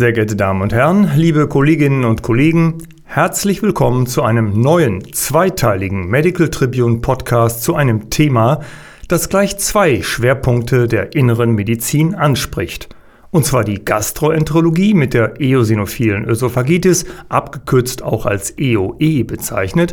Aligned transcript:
Sehr 0.00 0.14
geehrte 0.14 0.34
Damen 0.34 0.62
und 0.62 0.72
Herren, 0.72 1.10
liebe 1.14 1.46
Kolleginnen 1.46 2.06
und 2.06 2.22
Kollegen, 2.22 2.78
herzlich 3.04 3.60
willkommen 3.60 4.06
zu 4.06 4.22
einem 4.22 4.58
neuen 4.58 5.12
zweiteiligen 5.12 6.08
Medical 6.08 6.48
Tribune 6.48 7.00
Podcast 7.00 7.62
zu 7.62 7.74
einem 7.74 8.08
Thema, 8.08 8.60
das 9.08 9.28
gleich 9.28 9.58
zwei 9.58 10.00
Schwerpunkte 10.00 10.88
der 10.88 11.14
inneren 11.14 11.54
Medizin 11.54 12.14
anspricht. 12.14 12.88
Und 13.30 13.44
zwar 13.44 13.62
die 13.62 13.84
Gastroenterologie 13.84 14.94
mit 14.94 15.12
der 15.12 15.38
eosinophilen 15.38 16.24
Ösophagitis, 16.24 17.04
abgekürzt 17.28 18.02
auch 18.02 18.24
als 18.24 18.54
EOE 18.56 19.24
bezeichnet, 19.24 19.92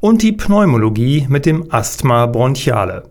und 0.00 0.20
die 0.20 0.32
Pneumologie 0.32 1.28
mit 1.30 1.46
dem 1.46 1.72
Asthma 1.72 2.26
bronchiale. 2.26 3.04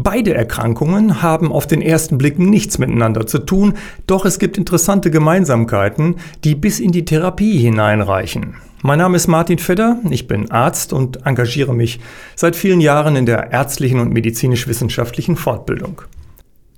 Beide 0.00 0.32
Erkrankungen 0.32 1.22
haben 1.22 1.50
auf 1.50 1.66
den 1.66 1.82
ersten 1.82 2.18
Blick 2.18 2.38
nichts 2.38 2.78
miteinander 2.78 3.26
zu 3.26 3.40
tun, 3.40 3.74
doch 4.06 4.24
es 4.24 4.38
gibt 4.38 4.56
interessante 4.56 5.10
Gemeinsamkeiten, 5.10 6.20
die 6.44 6.54
bis 6.54 6.78
in 6.78 6.92
die 6.92 7.04
Therapie 7.04 7.58
hineinreichen. 7.58 8.54
Mein 8.82 9.00
Name 9.00 9.16
ist 9.16 9.26
Martin 9.26 9.58
Fedder, 9.58 9.98
ich 10.08 10.28
bin 10.28 10.52
Arzt 10.52 10.92
und 10.92 11.26
engagiere 11.26 11.74
mich 11.74 11.98
seit 12.36 12.54
vielen 12.54 12.80
Jahren 12.80 13.16
in 13.16 13.26
der 13.26 13.50
ärztlichen 13.50 13.98
und 13.98 14.12
medizinisch-wissenschaftlichen 14.12 15.34
Fortbildung. 15.34 16.02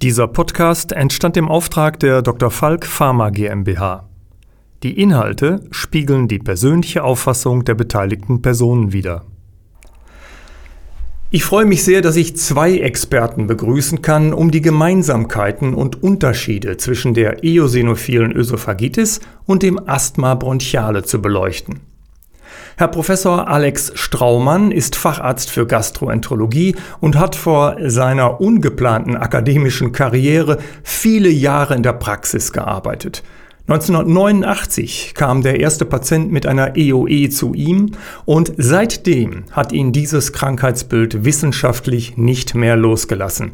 Dieser 0.00 0.26
Podcast 0.26 0.92
entstand 0.92 1.36
im 1.36 1.50
Auftrag 1.50 2.00
der 2.00 2.22
Dr. 2.22 2.50
Falk 2.50 2.86
Pharma 2.86 3.28
GmbH. 3.28 4.08
Die 4.82 4.98
Inhalte 4.98 5.60
spiegeln 5.70 6.26
die 6.26 6.38
persönliche 6.38 7.04
Auffassung 7.04 7.66
der 7.66 7.74
beteiligten 7.74 8.40
Personen 8.40 8.94
wider. 8.94 9.26
Ich 11.32 11.44
freue 11.44 11.64
mich 11.64 11.84
sehr, 11.84 12.00
dass 12.00 12.16
ich 12.16 12.36
zwei 12.36 12.78
Experten 12.78 13.46
begrüßen 13.46 14.02
kann, 14.02 14.34
um 14.34 14.50
die 14.50 14.60
Gemeinsamkeiten 14.60 15.74
und 15.74 16.02
Unterschiede 16.02 16.76
zwischen 16.76 17.14
der 17.14 17.44
eosinophilen 17.44 18.32
Ösophagitis 18.32 19.20
und 19.46 19.62
dem 19.62 19.80
Asthma 19.88 20.34
bronchiale 20.34 21.04
zu 21.04 21.22
beleuchten. 21.22 21.78
Herr 22.76 22.88
Professor 22.88 23.46
Alex 23.46 23.92
Straumann 23.94 24.72
ist 24.72 24.96
Facharzt 24.96 25.50
für 25.50 25.68
Gastroenterologie 25.68 26.74
und 27.00 27.16
hat 27.16 27.36
vor 27.36 27.76
seiner 27.86 28.40
ungeplanten 28.40 29.16
akademischen 29.16 29.92
Karriere 29.92 30.58
viele 30.82 31.28
Jahre 31.28 31.76
in 31.76 31.84
der 31.84 31.92
Praxis 31.92 32.52
gearbeitet. 32.52 33.22
1989 33.70 35.12
kam 35.14 35.42
der 35.42 35.60
erste 35.60 35.84
Patient 35.84 36.32
mit 36.32 36.44
einer 36.44 36.76
EOE 36.76 37.28
zu 37.28 37.54
ihm 37.54 37.92
und 38.24 38.52
seitdem 38.56 39.44
hat 39.52 39.70
ihn 39.70 39.92
dieses 39.92 40.32
Krankheitsbild 40.32 41.24
wissenschaftlich 41.24 42.16
nicht 42.16 42.56
mehr 42.56 42.74
losgelassen. 42.74 43.52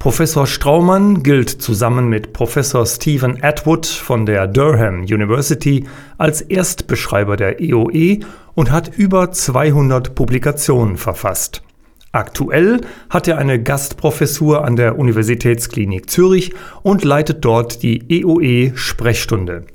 Professor 0.00 0.48
Straumann 0.48 1.22
gilt 1.22 1.50
zusammen 1.50 2.08
mit 2.08 2.32
Professor 2.32 2.84
Stephen 2.84 3.38
Atwood 3.40 3.86
von 3.86 4.26
der 4.26 4.48
Durham 4.48 5.02
University 5.02 5.84
als 6.18 6.40
Erstbeschreiber 6.40 7.36
der 7.36 7.60
EOE 7.60 8.18
und 8.56 8.72
hat 8.72 8.88
über 8.96 9.30
200 9.30 10.16
Publikationen 10.16 10.96
verfasst. 10.96 11.62
Aktuell 12.12 12.80
hat 13.10 13.28
er 13.28 13.36
eine 13.36 13.62
Gastprofessur 13.62 14.64
an 14.64 14.76
der 14.76 14.98
Universitätsklinik 14.98 16.08
Zürich 16.08 16.54
und 16.82 17.04
leitet 17.04 17.44
dort 17.44 17.82
die 17.82 18.02
EOE-Sprechstunde. 18.08 19.66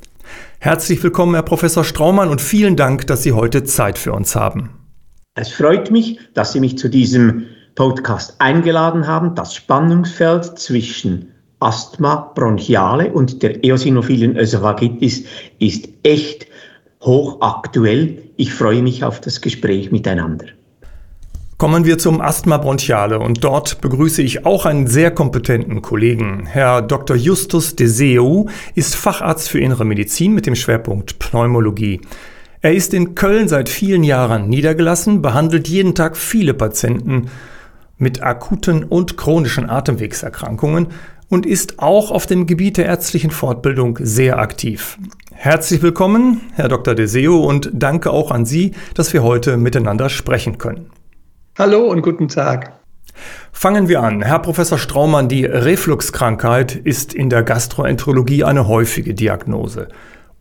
Herzlich 0.58 1.04
willkommen, 1.04 1.36
Herr 1.36 1.44
Professor 1.44 1.84
Straumann, 1.84 2.30
und 2.30 2.42
vielen 2.42 2.76
Dank, 2.76 3.06
dass 3.06 3.22
Sie 3.22 3.34
heute 3.34 3.66
Zeit 3.66 4.00
für 4.00 4.14
uns 4.14 4.36
haben. 4.36 4.72
Es 5.36 5.50
freut 5.50 5.92
mich, 5.92 6.20
dass 6.34 6.54
Sie 6.54 6.60
mich 6.60 6.80
zu 6.80 6.90
diesem 6.90 7.46
Podcast 7.76 8.36
eingeladen 8.40 9.06
haben. 9.06 9.36
Das 9.36 9.54
Spannungsfeld 9.54 10.58
zwischen 10.58 11.32
Asthma 11.60 12.32
bronchiale 12.34 13.14
und 13.14 13.44
der 13.44 13.64
eosinophilen 13.64 14.38
Ösophagitis 14.38 15.26
ist 15.60 15.88
echt 16.02 16.48
hochaktuell. 17.02 18.24
Ich 18.38 18.54
freue 18.56 18.82
mich 18.82 19.04
auf 19.04 19.22
das 19.22 19.40
Gespräch 19.40 19.92
miteinander. 19.92 20.46
Kommen 21.64 21.86
wir 21.86 21.98
zum 21.98 22.20
Asthma 22.20 22.58
bronchiale 22.58 23.20
und 23.20 23.42
dort 23.42 23.80
begrüße 23.80 24.22
ich 24.22 24.46
auch 24.46 24.66
einen 24.66 24.86
sehr 24.86 25.12
kompetenten 25.12 25.82
Kollegen. 25.82 26.46
Herr 26.46 26.82
Dr. 26.82 27.16
Justus 27.16 27.78
Deseu 27.78 28.48
ist 28.76 28.98
Facharzt 28.98 29.48
für 29.48 29.62
Innere 29.62 29.86
Medizin 29.86 30.34
mit 30.34 30.46
dem 30.46 30.56
Schwerpunkt 30.56 31.20
Pneumologie. 31.20 32.02
Er 32.60 32.74
ist 32.74 32.94
in 32.94 33.16
Köln 33.16 33.48
seit 33.48 33.70
vielen 33.70 34.04
Jahren 34.04 34.50
niedergelassen, 34.50 35.22
behandelt 35.22 35.70
jeden 35.70 35.96
Tag 35.96 36.18
viele 36.18 36.54
Patienten 36.54 37.30
mit 37.98 38.22
akuten 38.22 38.84
und 38.84 39.16
chronischen 39.16 39.70
Atemwegserkrankungen 39.70 40.88
und 41.30 41.46
ist 41.46 41.80
auch 41.80 42.12
auf 42.12 42.26
dem 42.26 42.46
Gebiet 42.46 42.76
der 42.76 42.88
ärztlichen 42.88 43.32
Fortbildung 43.32 44.00
sehr 44.02 44.38
aktiv. 44.38 44.98
Herzlich 45.32 45.82
willkommen, 45.82 46.42
Herr 46.56 46.68
Dr. 46.68 46.94
Deseo, 46.94 47.38
und 47.38 47.70
danke 47.72 48.12
auch 48.12 48.32
an 48.32 48.46
Sie, 48.46 48.74
dass 48.96 49.14
wir 49.14 49.24
heute 49.24 49.56
miteinander 49.56 50.10
sprechen 50.10 50.58
können. 50.58 50.88
Hallo 51.56 51.84
und 51.92 52.02
guten 52.02 52.30
Tag. 52.30 52.80
Fangen 53.52 53.88
wir 53.88 54.02
an. 54.02 54.24
Herr 54.24 54.40
Professor 54.40 54.80
Straumann, 54.80 55.30
die 55.30 55.46
Refluxkrankheit 55.46 56.76
ist 56.76 57.14
in 57.14 57.30
der 57.30 57.44
Gastroenterologie 57.44 58.44
eine 58.44 58.68
häufige 58.68 59.14
Diagnose. 59.14 59.88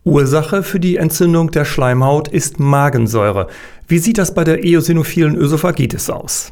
Ursache 0.05 0.63
für 0.63 0.79
die 0.79 0.97
Entzündung 0.97 1.51
der 1.51 1.65
Schleimhaut 1.65 2.29
ist 2.29 2.59
Magensäure. 2.59 3.45
Wie 3.87 3.99
sieht 3.99 4.17
das 4.17 4.33
bei 4.33 4.43
der 4.43 4.63
eosinophilen 4.63 5.35
Ösophagitis 5.35 6.09
aus? 6.09 6.51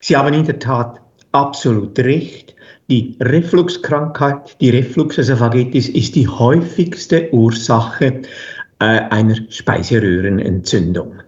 Sie 0.00 0.16
haben 0.16 0.34
in 0.34 0.44
der 0.44 0.58
Tat 0.58 1.00
absolut 1.30 1.96
recht. 2.00 2.56
Die 2.90 3.16
Refluxkrankheit, 3.20 4.60
die 4.60 4.70
Refluxesophagitis 4.70 5.88
ist 5.88 6.16
die 6.16 6.26
häufigste 6.26 7.32
Ursache 7.32 8.22
äh, 8.80 8.84
einer 8.84 9.36
Speiseröhrenentzündung. 9.48 11.22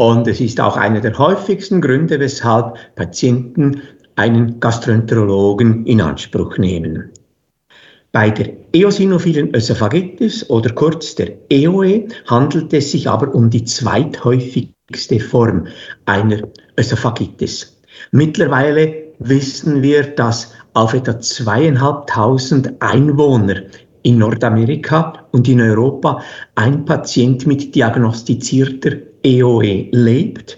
Und 0.00 0.26
es 0.26 0.40
ist 0.40 0.58
auch 0.62 0.78
einer 0.78 1.02
der 1.02 1.18
häufigsten 1.18 1.82
Gründe, 1.82 2.18
weshalb 2.20 2.78
Patienten 2.94 3.82
einen 4.16 4.58
Gastroenterologen 4.58 5.84
in 5.84 6.00
Anspruch 6.00 6.56
nehmen. 6.56 7.10
Bei 8.10 8.30
der 8.30 8.50
eosinophilen 8.72 9.54
Ösophagitis 9.54 10.48
oder 10.48 10.70
kurz 10.70 11.16
der 11.16 11.34
EOE 11.50 12.08
handelt 12.24 12.72
es 12.72 12.92
sich 12.92 13.10
aber 13.10 13.34
um 13.34 13.50
die 13.50 13.64
zweithäufigste 13.64 15.20
Form 15.20 15.66
einer 16.06 16.48
Ösophagitis. 16.78 17.82
Mittlerweile 18.10 18.94
wissen 19.18 19.82
wir, 19.82 20.04
dass 20.04 20.54
auf 20.72 20.94
etwa 20.94 21.20
zweieinhalbtausend 21.20 22.72
Einwohner 22.80 23.64
in 24.02 24.16
Nordamerika 24.16 25.26
und 25.32 25.46
in 25.46 25.60
Europa 25.60 26.22
ein 26.54 26.86
Patient 26.86 27.46
mit 27.46 27.74
diagnostizierter 27.74 29.09
EOE 29.22 29.88
lebt. 29.92 30.56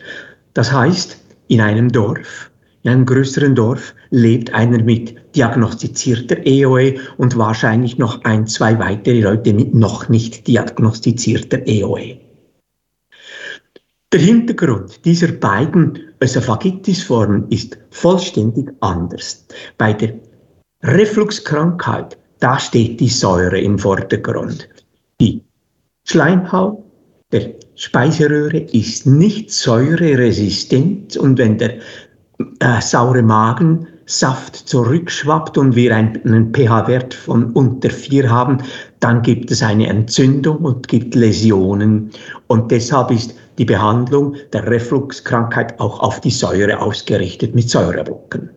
Das 0.54 0.72
heißt, 0.72 1.18
in 1.48 1.60
einem 1.60 1.90
Dorf, 1.90 2.50
in 2.82 2.90
einem 2.90 3.06
größeren 3.06 3.54
Dorf, 3.54 3.94
lebt 4.10 4.52
einer 4.54 4.82
mit 4.82 5.14
diagnostizierter 5.34 6.46
EOE 6.46 6.94
und 7.16 7.36
wahrscheinlich 7.36 7.98
noch 7.98 8.22
ein, 8.24 8.46
zwei 8.46 8.78
weitere 8.78 9.20
Leute 9.20 9.52
mit 9.52 9.74
noch 9.74 10.08
nicht 10.08 10.46
diagnostizierter 10.46 11.66
EOE. 11.66 12.18
Der 14.12 14.20
Hintergrund 14.20 15.04
dieser 15.06 15.32
beiden 15.32 15.98
Ösophagitis-Formen 16.22 17.48
ist 17.48 17.78
vollständig 17.90 18.70
anders. 18.80 19.46
Bei 19.78 19.94
der 19.94 20.14
Refluxkrankheit, 20.82 22.18
da 22.38 22.58
steht 22.58 23.00
die 23.00 23.08
Säure 23.08 23.58
im 23.58 23.78
Vordergrund. 23.78 24.68
Die 25.18 25.42
Schleimhaut 26.04 26.84
der 27.30 27.54
Speiseröhre 27.74 28.58
ist 28.58 29.06
nicht 29.06 29.50
säureresistent 29.50 31.16
und 31.16 31.38
wenn 31.38 31.58
der 31.58 31.78
äh, 32.60 32.80
saure 32.80 33.22
Magensaft 33.22 34.56
zurückschwappt 34.56 35.56
und 35.56 35.74
wir 35.74 35.94
einen 35.96 36.52
pH-Wert 36.52 37.14
von 37.14 37.52
unter 37.52 37.90
4 37.90 38.30
haben, 38.30 38.58
dann 39.00 39.22
gibt 39.22 39.50
es 39.50 39.62
eine 39.62 39.88
Entzündung 39.88 40.58
und 40.58 40.88
gibt 40.88 41.14
Läsionen. 41.14 42.10
Und 42.46 42.70
deshalb 42.70 43.10
ist 43.10 43.34
die 43.58 43.64
Behandlung 43.64 44.36
der 44.52 44.66
Refluxkrankheit 44.66 45.78
auch 45.80 46.00
auf 46.00 46.20
die 46.20 46.30
Säure 46.30 46.80
ausgerichtet 46.80 47.54
mit 47.54 47.70
Säureblocken. 47.70 48.50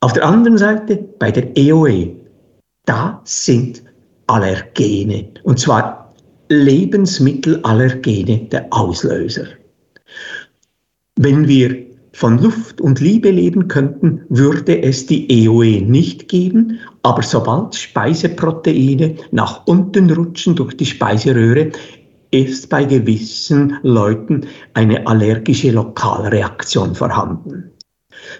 Auf 0.00 0.14
der 0.14 0.24
anderen 0.24 0.58
Seite 0.58 0.96
bei 0.96 1.30
der 1.30 1.56
EOE, 1.56 2.16
da 2.86 3.20
sind 3.24 3.82
Allergene 4.26 5.28
und 5.42 5.58
zwar 5.58 6.09
Lebensmittelallergene 6.50 8.48
der 8.50 8.66
Auslöser. 8.70 9.46
Wenn 11.14 11.46
wir 11.46 11.86
von 12.12 12.42
Luft 12.42 12.80
und 12.80 12.98
Liebe 12.98 13.30
leben 13.30 13.68
könnten, 13.68 14.22
würde 14.30 14.82
es 14.82 15.06
die 15.06 15.30
EOE 15.30 15.80
nicht 15.80 16.26
geben, 16.26 16.80
aber 17.04 17.22
sobald 17.22 17.76
Speiseproteine 17.76 19.14
nach 19.30 19.64
unten 19.68 20.10
rutschen 20.10 20.56
durch 20.56 20.76
die 20.76 20.86
Speiseröhre, 20.86 21.70
ist 22.32 22.68
bei 22.68 22.82
gewissen 22.84 23.78
Leuten 23.82 24.46
eine 24.74 25.06
allergische 25.06 25.70
Lokalreaktion 25.70 26.96
vorhanden. 26.96 27.70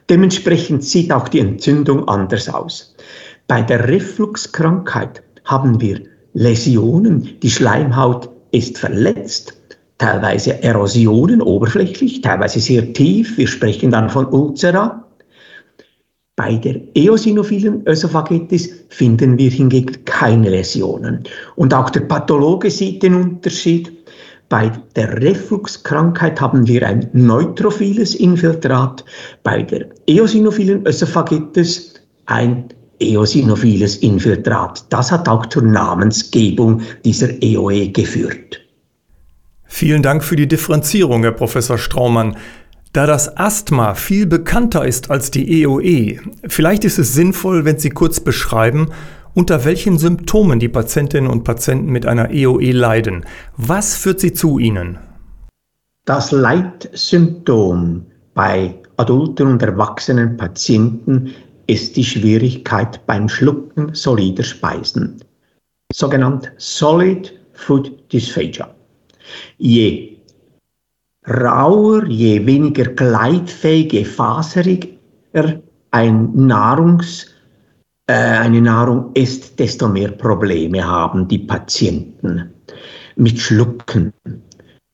Dementsprechend 0.09 0.83
sieht 0.83 1.13
auch 1.13 1.29
die 1.29 1.39
Entzündung 1.39 2.09
anders 2.09 2.49
aus. 2.49 2.97
Bei 3.47 3.63
der 3.63 3.87
Refluxkrankheit 3.87 5.23
haben 5.45 5.81
wir 5.81 6.10
Läsionen, 6.33 7.29
die 7.43 7.51
Schleimhaut 7.51 8.31
ist 8.53 8.79
verletzt, 8.79 9.57
teilweise 9.99 10.63
Erosionen 10.63 11.43
oberflächlich, 11.43 12.21
teilweise 12.21 12.61
sehr 12.61 12.93
tief, 12.93 13.37
wir 13.37 13.47
sprechen 13.47 13.91
dann 13.91 14.09
von 14.09 14.27
Ulcera. 14.27 15.05
Bei 16.37 16.55
der 16.55 16.81
eosinophilen 16.95 17.87
Ösophagitis 17.87 18.71
finden 18.89 19.37
wir 19.37 19.51
hingegen 19.51 20.05
keine 20.07 20.49
Läsionen. 20.49 21.25
Und 21.57 21.75
auch 21.75 21.91
der 21.91 22.01
Pathologe 22.01 22.71
sieht 22.71 23.03
den 23.03 23.15
Unterschied. 23.15 23.93
Bei 24.49 24.73
der 24.97 25.21
Refluxkrankheit 25.21 26.41
haben 26.41 26.67
wir 26.67 26.87
ein 26.87 27.11
neutrophiles 27.13 28.15
Infiltrat, 28.15 29.05
bei 29.43 29.63
der 29.63 29.91
eosinophilen 30.07 30.87
Ösophagitis 30.87 31.95
ein 32.25 32.69
eosinophiles 33.01 33.97
Infiltrat. 33.97 34.85
Das 34.91 35.11
hat 35.11 35.29
auch 35.29 35.47
zur 35.47 35.63
Namensgebung 35.63 36.83
dieser 37.05 37.43
EOE 37.43 37.89
geführt. 37.89 38.61
Vielen 39.65 40.03
Dank 40.03 40.25
für 40.25 40.37
die 40.37 40.49
Differenzierung, 40.49 41.23
Herr 41.23 41.33
Professor 41.33 41.79
Straumann. 41.79 42.37
Da 42.93 43.07
das 43.07 43.37
Asthma 43.37 43.95
viel 43.95 44.27
bekannter 44.27 44.85
ist 44.85 45.11
als 45.11 45.31
die 45.31 45.63
EOE, 45.63 46.19
vielleicht 46.49 46.85
ist 46.85 46.99
es 46.99 47.15
sinnvoll, 47.15 47.65
wenn 47.65 47.79
Sie 47.79 47.91
kurz 47.91 48.19
beschreiben, 48.19 48.89
unter 49.33 49.65
welchen 49.65 49.97
Symptomen 49.97 50.59
die 50.59 50.69
Patientinnen 50.69 51.31
und 51.31 51.45
Patienten 51.45 51.91
mit 51.91 52.05
einer 52.05 52.31
EOE 52.31 52.73
leiden. 52.73 53.25
Was 53.57 53.97
führt 53.97 54.21
sie 54.21 54.33
zu 54.33 54.59
ihnen? 54.59 54.99
Das 56.05 56.33
Leitsymptom 56.33 58.07
bei 58.35 58.75
adulten 58.97 59.47
und 59.47 59.63
erwachsenen 59.63 60.37
Patienten 60.37 61.33
ist 61.71 61.97
die 61.97 62.05
Schwierigkeit 62.05 63.01
beim 63.07 63.29
Schlucken 63.29 63.95
solider 63.95 64.43
Speisen, 64.43 65.23
sogenannt 65.93 66.51
Solid 66.59 67.33
Food 67.53 67.93
Dysphagia. 68.13 68.75
Je 69.59 70.17
rauer, 71.29 72.07
je 72.09 72.45
weniger 72.45 72.95
gleitfähig, 72.95 73.93
je 73.93 74.05
faseriger 74.05 75.61
ein 75.91 76.31
Nahrungs, 76.35 77.27
äh, 78.07 78.13
eine 78.13 78.61
Nahrung 78.61 79.13
ist, 79.15 79.59
desto 79.61 79.89
mehr 79.89 80.11
Probleme 80.11 80.85
haben 80.85 81.29
die 81.29 81.39
Patienten 81.39 82.51
mit 83.15 83.39
Schlucken. 83.39 84.13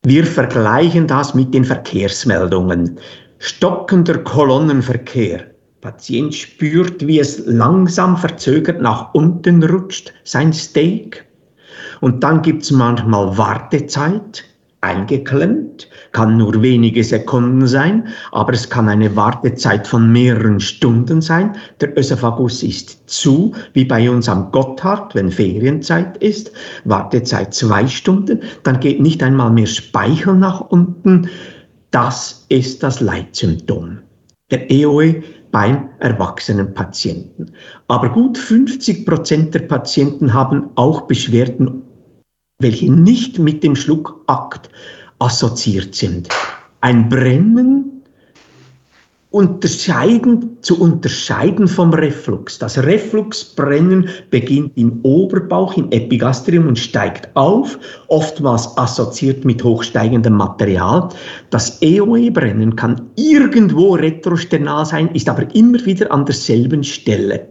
Wir 0.05 0.26
vergleichen 0.26 1.06
das 1.06 1.34
mit 1.34 1.55
den 1.55 1.64
Verkehrsmeldungen. 1.64 2.99
Stockender 3.38 4.19
Kolonnenverkehr. 4.19 5.56
Patient 5.87 6.35
spürt, 6.35 7.06
wie 7.06 7.21
es 7.21 7.47
langsam 7.47 8.17
verzögert 8.17 8.83
nach 8.83 9.15
unten 9.15 9.62
rutscht, 9.62 10.12
sein 10.25 10.53
Steak. 10.53 11.25
Und 12.00 12.25
dann 12.25 12.43
gibt 12.43 12.65
es 12.65 12.73
manchmal 12.73 13.38
Wartezeit, 13.38 14.43
eingeklemmt, 14.81 15.88
kann 16.11 16.38
nur 16.38 16.61
wenige 16.61 17.05
Sekunden 17.05 17.69
sein, 17.69 18.09
aber 18.33 18.53
es 18.53 18.69
kann 18.69 18.88
eine 18.88 19.15
Wartezeit 19.15 19.87
von 19.87 20.11
mehreren 20.11 20.59
Stunden 20.59 21.21
sein. 21.21 21.56
Der 21.81 21.97
Ösophagus 21.97 22.65
ist 22.65 23.09
zu, 23.09 23.55
wie 23.73 23.85
bei 23.85 24.11
uns 24.11 24.29
am 24.29 24.50
Gotthard, 24.50 25.15
wenn 25.15 25.31
Ferienzeit 25.31 26.17
ist, 26.17 26.50
Wartezeit 26.85 27.55
zwei 27.55 27.87
Stunden, 27.87 28.41
dann 28.65 28.81
geht 28.81 29.00
nicht 29.00 29.23
einmal 29.23 29.53
mehr 29.53 29.67
Speichel 29.67 30.35
nach 30.35 30.61
unten. 30.62 31.31
Das 31.93 32.44
ist 32.49 32.83
das 32.83 33.00
Leitsymptom. 33.00 33.99
Der 34.53 34.71
EOE 34.71 35.25
beim 35.51 35.91
erwachsenen 35.99 36.75
Patienten. 36.75 37.53
Aber 37.89 38.11
gut 38.11 38.39
50 38.39 39.07
Prozent 39.07 39.55
der 39.55 39.61
Patienten 39.61 40.35
haben 40.35 40.71
auch 40.75 41.03
Beschwerden 41.03 41.83
welche 42.59 42.91
nicht 42.91 43.39
mit 43.39 43.63
dem 43.63 43.77
Schluckakt 43.77 44.71
assoziiert 45.19 45.95
sind. 45.95 46.29
Ein 46.81 47.09
Brennen 47.09 47.96
unterscheiden, 49.37 50.56
zu 50.62 50.81
unterscheiden 50.81 51.69
vom 51.69 51.93
Reflux. 51.93 52.59
Das 52.59 52.83
Refluxbrennen 52.83 54.09
beginnt 54.31 54.73
im 54.77 54.99
Oberbauch, 55.03 55.77
im 55.77 55.93
Epigastrium 55.93 56.69
und 56.69 56.79
steigt 56.79 57.29
auf, 57.37 57.79
oftmals 58.09 58.79
assoziiert 58.79 59.44
mit 59.44 59.62
hochsteigendem 59.62 60.33
Material. 60.33 61.11
Das 61.50 61.83
EOE-Brennen 61.83 62.77
kann 62.77 63.11
irgendwo 63.17 63.93
retrosternal 63.97 64.87
sein, 64.87 65.11
ist 65.15 65.29
aber 65.29 65.55
immer 65.55 65.85
wieder 65.85 66.11
an 66.11 66.25
derselben 66.25 66.83
Stelle. 66.83 67.47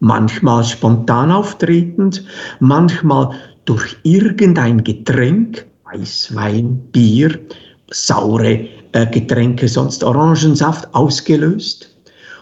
Manchmal 0.00 0.62
spontan 0.64 1.30
auftretend, 1.30 2.26
manchmal 2.60 3.30
durch 3.64 3.96
irgendein 4.02 4.84
Getränk, 4.84 5.64
Weißwein, 5.84 6.78
Bier, 6.92 7.38
saure 7.90 8.68
äh, 8.92 9.06
Getränke, 9.06 9.68
sonst 9.68 10.04
Orangensaft 10.04 10.94
ausgelöst 10.94 11.88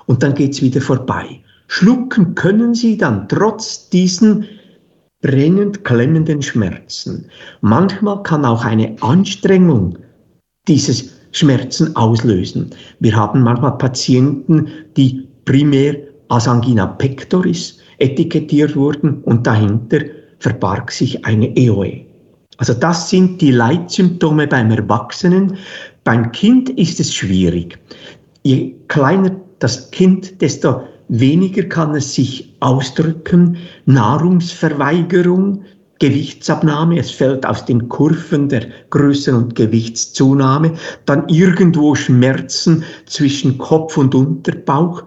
und 0.06 0.22
dann 0.22 0.34
geht 0.34 0.52
es 0.52 0.62
wieder 0.62 0.80
vorbei. 0.80 1.40
Schlucken 1.68 2.34
können 2.34 2.74
Sie 2.74 2.96
dann 2.96 3.28
trotz 3.28 3.88
diesen 3.90 4.46
brennend 5.22 5.84
klemmenden 5.84 6.42
Schmerzen. 6.42 7.26
Manchmal 7.60 8.22
kann 8.22 8.44
auch 8.44 8.64
eine 8.64 8.96
Anstrengung 9.00 9.98
dieses 10.66 11.10
Schmerzen 11.32 11.94
auslösen. 11.94 12.70
Wir 12.98 13.14
haben 13.14 13.42
manchmal 13.42 13.78
Patienten, 13.78 14.68
die 14.96 15.28
primär 15.44 15.96
als 16.28 16.48
Angina 16.48 16.86
pectoris 16.86 17.78
etikettiert 17.98 18.74
wurden 18.74 19.22
und 19.22 19.46
dahinter 19.46 20.00
verbarg 20.38 20.90
sich 20.90 21.24
eine 21.24 21.54
EOE. 21.56 22.06
Also 22.56 22.74
das 22.74 23.08
sind 23.08 23.40
die 23.40 23.52
Leitsymptome 23.52 24.46
beim 24.46 24.70
Erwachsenen. 24.70 25.56
Beim 26.04 26.32
Kind 26.32 26.70
ist 26.70 27.00
es 27.00 27.14
schwierig. 27.14 27.78
Je 28.42 28.74
kleiner 28.88 29.36
das 29.58 29.90
Kind, 29.90 30.40
desto 30.40 30.82
weniger 31.08 31.64
kann 31.64 31.94
es 31.94 32.14
sich 32.14 32.54
ausdrücken. 32.60 33.58
Nahrungsverweigerung, 33.86 35.62
Gewichtsabnahme, 35.98 36.98
es 36.98 37.10
fällt 37.10 37.44
aus 37.44 37.66
den 37.66 37.88
Kurven 37.88 38.48
der 38.48 38.68
Größen- 38.90 39.34
und 39.34 39.54
Gewichtszunahme, 39.54 40.72
dann 41.04 41.28
irgendwo 41.28 41.94
Schmerzen 41.94 42.84
zwischen 43.04 43.58
Kopf 43.58 43.98
und 43.98 44.14
Unterbauch, 44.14 45.04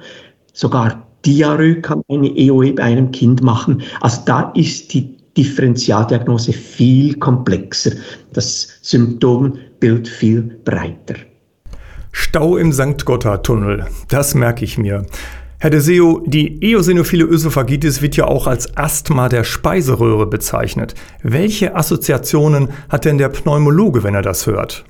sogar 0.54 1.08
Diarrhoe 1.26 1.82
kann 1.82 2.04
eine 2.10 2.28
EOE 2.38 2.74
bei 2.74 2.84
einem 2.84 3.10
Kind 3.12 3.42
machen. 3.42 3.82
Also 4.02 4.22
da 4.26 4.52
ist 4.56 4.94
die 4.94 5.18
Differentialdiagnose 5.36 6.54
viel 6.54 7.16
komplexer, 7.16 7.94
das 8.34 8.68
Symptombild 9.84 10.08
viel 10.08 10.42
breiter. 10.64 11.16
Stau 12.14 12.56
im 12.58 12.72
St. 12.72 13.04
Gotthard-Tunnel, 13.04 13.88
das 14.08 14.34
merke 14.34 14.64
ich 14.64 14.78
mir. 14.78 15.06
Herr 15.60 15.72
de 15.72 15.82
Seo, 15.82 16.24
die 16.26 16.64
eosinophile 16.64 17.26
Ösophagitis 17.26 18.02
wird 18.02 18.16
ja 18.16 18.26
auch 18.26 18.48
als 18.48 18.78
Asthma 18.78 19.28
der 19.28 19.44
Speiseröhre 19.44 20.28
bezeichnet. 20.28 20.96
Welche 21.22 21.76
Assoziationen 21.76 22.70
hat 22.90 23.04
denn 23.06 23.18
der 23.18 23.30
Pneumologe, 23.30 24.04
wenn 24.04 24.16
er 24.16 24.22
das 24.22 24.48
hört? 24.48 24.86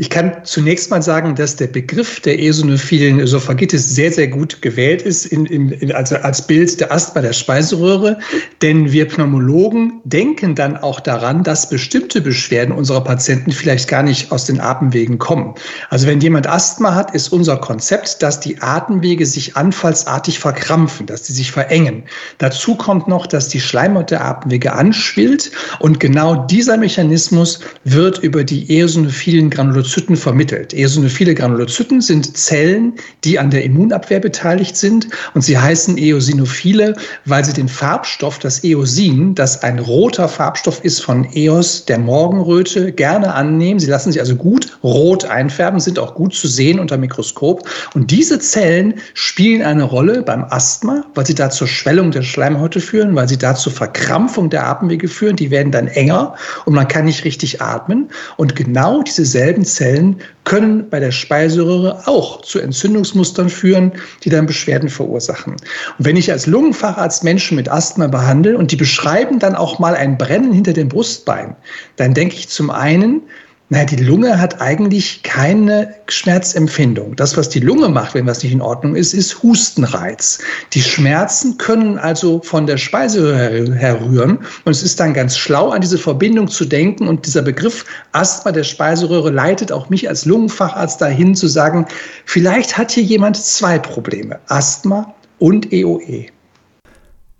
Ich 0.00 0.10
kann 0.10 0.44
zunächst 0.44 0.92
mal 0.92 1.02
sagen, 1.02 1.34
dass 1.34 1.56
der 1.56 1.66
Begriff 1.66 2.20
der 2.20 2.38
eosinophilen 2.38 3.18
Ösophagitis 3.18 3.96
sehr, 3.96 4.12
sehr 4.12 4.28
gut 4.28 4.62
gewählt 4.62 5.02
ist 5.02 5.26
in, 5.26 5.44
in, 5.46 5.92
also 5.92 6.14
als 6.14 6.46
Bild 6.46 6.78
der 6.78 6.92
Asthma 6.92 7.20
der 7.20 7.32
Speiseröhre. 7.32 8.16
Denn 8.62 8.92
wir 8.92 9.08
Pneumologen 9.08 10.00
denken 10.04 10.54
dann 10.54 10.76
auch 10.76 11.00
daran, 11.00 11.42
dass 11.42 11.68
bestimmte 11.68 12.20
Beschwerden 12.20 12.72
unserer 12.72 13.02
Patienten 13.02 13.50
vielleicht 13.50 13.88
gar 13.88 14.04
nicht 14.04 14.30
aus 14.30 14.44
den 14.44 14.60
Atemwegen 14.60 15.18
kommen. 15.18 15.56
Also 15.90 16.06
wenn 16.06 16.20
jemand 16.20 16.46
Asthma 16.46 16.94
hat, 16.94 17.12
ist 17.12 17.32
unser 17.32 17.56
Konzept, 17.56 18.22
dass 18.22 18.38
die 18.38 18.62
Atemwege 18.62 19.26
sich 19.26 19.56
anfallsartig 19.56 20.38
verkrampfen, 20.38 21.06
dass 21.06 21.26
sie 21.26 21.32
sich 21.32 21.50
verengen. 21.50 22.04
Dazu 22.38 22.76
kommt 22.76 23.08
noch, 23.08 23.26
dass 23.26 23.48
die 23.48 23.60
Schleimhaut 23.60 24.12
der 24.12 24.24
Atemwege 24.24 24.74
anschwillt. 24.74 25.50
Und 25.80 25.98
genau 25.98 26.46
dieser 26.46 26.76
Mechanismus 26.76 27.58
wird 27.82 28.18
über 28.18 28.44
die 28.44 28.78
eosinophilen 28.78 29.50
Granulozyten 29.50 29.87
Granulozyten 29.88 30.16
vermittelt. 30.16 30.74
Eosinophile 30.74 31.34
Granulozyten 31.34 32.02
sind 32.02 32.36
Zellen, 32.36 32.92
die 33.24 33.38
an 33.38 33.48
der 33.48 33.64
Immunabwehr 33.64 34.20
beteiligt 34.20 34.76
sind 34.76 35.08
und 35.32 35.40
sie 35.40 35.56
heißen 35.56 35.96
Eosinophile, 35.96 36.94
weil 37.24 37.42
sie 37.42 37.54
den 37.54 37.68
Farbstoff, 37.68 38.38
das 38.38 38.62
Eosin, 38.64 39.34
das 39.34 39.62
ein 39.62 39.78
roter 39.78 40.28
Farbstoff 40.28 40.84
ist 40.84 41.00
von 41.00 41.26
Eos, 41.32 41.86
der 41.86 41.98
Morgenröte, 41.98 42.92
gerne 42.92 43.32
annehmen. 43.32 43.80
Sie 43.80 43.86
lassen 43.86 44.12
sich 44.12 44.20
also 44.20 44.36
gut 44.36 44.78
rot 44.82 45.24
einfärben, 45.24 45.80
sind 45.80 45.98
auch 45.98 46.14
gut 46.14 46.34
zu 46.34 46.48
sehen 46.48 46.80
unter 46.80 46.98
Mikroskop. 46.98 47.66
Und 47.94 48.10
diese 48.10 48.38
Zellen 48.40 48.94
spielen 49.14 49.62
eine 49.62 49.84
Rolle 49.84 50.22
beim 50.22 50.44
Asthma, 50.44 51.06
weil 51.14 51.26
sie 51.26 51.34
da 51.34 51.48
zur 51.48 51.66
Schwellung 51.66 52.10
der 52.10 52.22
Schleimhäute 52.22 52.80
führen, 52.80 53.14
weil 53.14 53.28
sie 53.28 53.38
da 53.38 53.54
zur 53.54 53.72
Verkrampfung 53.72 54.50
der 54.50 54.66
Atemwege 54.66 55.08
führen. 55.08 55.36
Die 55.36 55.50
werden 55.50 55.72
dann 55.72 55.88
enger 55.88 56.34
und 56.66 56.74
man 56.74 56.88
kann 56.88 57.06
nicht 57.06 57.24
richtig 57.24 57.62
atmen. 57.62 58.10
Und 58.36 58.54
genau 58.54 59.02
diese 59.02 59.24
selben 59.24 59.64
Zellen 59.64 59.77
Zellen 59.78 60.16
können 60.42 60.90
bei 60.90 60.98
der 60.98 61.12
Speiseröhre 61.12 62.08
auch 62.08 62.42
zu 62.42 62.58
Entzündungsmustern 62.58 63.48
führen, 63.48 63.92
die 64.24 64.28
dann 64.28 64.46
Beschwerden 64.46 64.88
verursachen. 64.88 65.52
Und 65.52 66.04
wenn 66.04 66.16
ich 66.16 66.32
als 66.32 66.46
Lungenfacharzt 66.48 67.22
Menschen 67.22 67.54
mit 67.54 67.68
Asthma 67.68 68.08
behandle 68.08 68.58
und 68.58 68.72
die 68.72 68.76
beschreiben 68.76 69.38
dann 69.38 69.54
auch 69.54 69.78
mal 69.78 69.94
ein 69.94 70.18
Brennen 70.18 70.52
hinter 70.52 70.72
dem 70.72 70.88
Brustbein, 70.88 71.54
dann 71.94 72.12
denke 72.12 72.34
ich 72.34 72.48
zum 72.48 72.70
einen, 72.70 73.22
naja, 73.70 73.84
die 73.84 73.96
Lunge 73.96 74.40
hat 74.40 74.62
eigentlich 74.62 75.22
keine 75.22 75.94
Schmerzempfindung. 76.08 77.16
Das, 77.16 77.36
was 77.36 77.50
die 77.50 77.60
Lunge 77.60 77.90
macht, 77.90 78.14
wenn 78.14 78.26
was 78.26 78.42
nicht 78.42 78.52
in 78.52 78.62
Ordnung 78.62 78.96
ist, 78.96 79.12
ist 79.12 79.42
Hustenreiz. 79.42 80.38
Die 80.72 80.80
Schmerzen 80.80 81.58
können 81.58 81.98
also 81.98 82.40
von 82.40 82.66
der 82.66 82.78
Speiseröhre 82.78 83.74
herrühren. 83.74 84.38
Und 84.64 84.72
es 84.72 84.82
ist 84.82 84.98
dann 85.00 85.12
ganz 85.12 85.36
schlau, 85.36 85.68
an 85.68 85.82
diese 85.82 85.98
Verbindung 85.98 86.48
zu 86.48 86.64
denken. 86.64 87.08
Und 87.08 87.26
dieser 87.26 87.42
Begriff 87.42 87.84
Asthma 88.12 88.52
der 88.52 88.64
Speiseröhre 88.64 89.30
leitet 89.30 89.70
auch 89.70 89.90
mich 89.90 90.08
als 90.08 90.24
Lungenfacharzt 90.24 91.02
dahin 91.02 91.34
zu 91.34 91.46
sagen, 91.46 91.86
vielleicht 92.24 92.78
hat 92.78 92.90
hier 92.90 93.02
jemand 93.02 93.36
zwei 93.36 93.78
Probleme. 93.78 94.40
Asthma 94.46 95.14
und 95.38 95.70
EOE. 95.74 96.26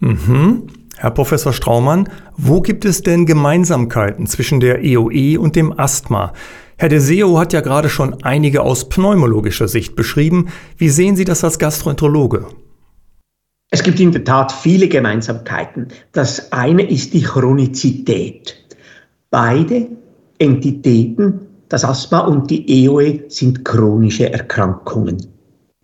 Mhm. 0.00 0.66
Herr 1.00 1.12
Professor 1.12 1.52
Straumann, 1.52 2.08
wo 2.36 2.60
gibt 2.60 2.84
es 2.84 3.02
denn 3.02 3.24
Gemeinsamkeiten 3.24 4.26
zwischen 4.26 4.58
der 4.58 4.82
EOE 4.82 5.38
und 5.38 5.54
dem 5.54 5.78
Asthma? 5.78 6.32
Herr 6.76 6.88
de 6.88 6.98
Seo 6.98 7.38
hat 7.38 7.52
ja 7.52 7.60
gerade 7.60 7.88
schon 7.88 8.24
einige 8.24 8.62
aus 8.62 8.88
pneumologischer 8.88 9.68
Sicht 9.68 9.94
beschrieben. 9.94 10.48
Wie 10.76 10.88
sehen 10.88 11.14
Sie 11.14 11.24
das 11.24 11.44
als 11.44 11.60
Gastroenterologe? 11.60 12.46
Es 13.70 13.84
gibt 13.84 14.00
in 14.00 14.10
der 14.10 14.24
Tat 14.24 14.50
viele 14.50 14.88
Gemeinsamkeiten. 14.88 15.86
Das 16.10 16.50
eine 16.50 16.82
ist 16.82 17.14
die 17.14 17.22
Chronizität. 17.22 18.56
Beide 19.30 19.86
Entitäten, 20.40 21.42
das 21.68 21.84
Asthma 21.84 22.20
und 22.20 22.50
die 22.50 22.84
EOE, 22.84 23.20
sind 23.28 23.64
chronische 23.64 24.32
Erkrankungen. 24.32 25.18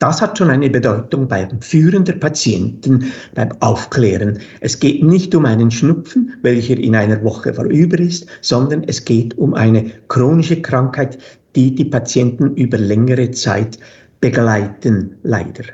Das 0.04 0.20
hat 0.20 0.36
schon 0.36 0.50
eine 0.50 0.68
Bedeutung 0.68 1.28
beim 1.28 1.62
Führen 1.62 2.04
der 2.04 2.12
Patienten, 2.12 3.10
beim 3.34 3.48
Aufklären. 3.60 4.38
Es 4.60 4.78
geht 4.78 5.02
nicht 5.02 5.34
um 5.34 5.46
einen 5.46 5.70
Schnupfen, 5.70 6.34
welcher 6.42 6.76
in 6.76 6.94
einer 6.94 7.24
Woche 7.24 7.54
vorüber 7.54 7.98
ist, 7.98 8.26
sondern 8.42 8.84
es 8.84 9.06
geht 9.06 9.38
um 9.38 9.54
eine 9.54 9.90
chronische 10.08 10.60
Krankheit, 10.60 11.16
die 11.56 11.74
die 11.74 11.86
Patienten 11.86 12.54
über 12.56 12.76
längere 12.76 13.30
Zeit 13.30 13.78
begleiten, 14.20 15.16
leider. 15.22 15.64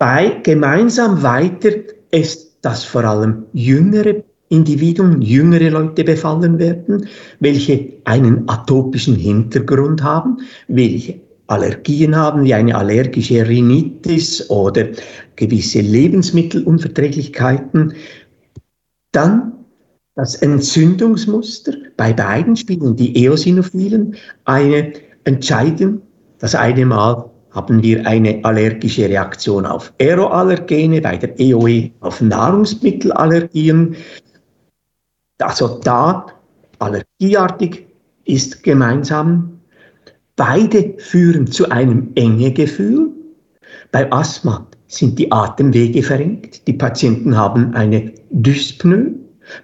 Bei 0.00 0.40
gemeinsam 0.42 1.22
weiter 1.22 1.70
ist, 2.10 2.58
dass 2.62 2.82
vor 2.82 3.04
allem 3.04 3.44
jüngere 3.52 4.24
Individuen, 4.48 5.22
jüngere 5.22 5.70
Leute 5.70 6.02
befallen 6.02 6.58
werden, 6.58 7.06
welche 7.38 7.92
einen 8.02 8.48
atopischen 8.48 9.14
Hintergrund 9.14 10.02
haben, 10.02 10.38
welche 10.66 11.27
Allergien 11.48 12.14
haben, 12.14 12.44
wie 12.44 12.54
eine 12.54 12.76
allergische 12.76 13.44
Rhinitis 13.46 14.48
oder 14.50 14.86
gewisse 15.36 15.80
Lebensmittelunverträglichkeiten, 15.80 17.94
dann 19.12 19.52
das 20.14 20.36
Entzündungsmuster. 20.36 21.72
Bei 21.96 22.12
beiden 22.12 22.56
spielen 22.56 22.94
die 22.96 23.24
Eosinophilen 23.24 24.16
eine 24.44 24.92
Entscheidung. 25.24 26.02
Das 26.38 26.54
eine 26.54 26.86
Mal 26.86 27.30
haben 27.50 27.82
wir 27.82 28.06
eine 28.06 28.44
allergische 28.44 29.08
Reaktion 29.08 29.64
auf 29.64 29.90
Aeroallergene, 30.00 31.00
bei 31.00 31.16
der 31.16 31.40
EOE 31.40 31.90
auf 32.00 32.20
Nahrungsmittelallergien. 32.20 33.96
Also 35.38 35.80
da 35.82 36.26
allergieartig 36.78 37.86
ist 38.24 38.62
gemeinsam 38.62 39.57
Beide 40.38 40.94
führen 40.98 41.48
zu 41.48 41.68
einem 41.68 42.10
Engegefühl. 42.14 43.10
Bei 43.90 44.10
Asthma 44.12 44.64
sind 44.86 45.18
die 45.18 45.30
Atemwege 45.32 46.00
verengt. 46.00 46.64
Die 46.68 46.74
Patienten 46.74 47.36
haben 47.36 47.74
eine 47.74 48.12
Dyspnoe. 48.30 49.14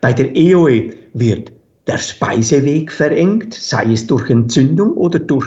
Bei 0.00 0.12
der 0.12 0.34
EOE 0.34 0.90
wird 1.12 1.52
der 1.86 1.98
Speiseweg 1.98 2.90
verengt, 2.90 3.54
sei 3.54 3.92
es 3.92 4.04
durch 4.08 4.28
Entzündung 4.28 4.94
oder 4.94 5.20
durch 5.20 5.46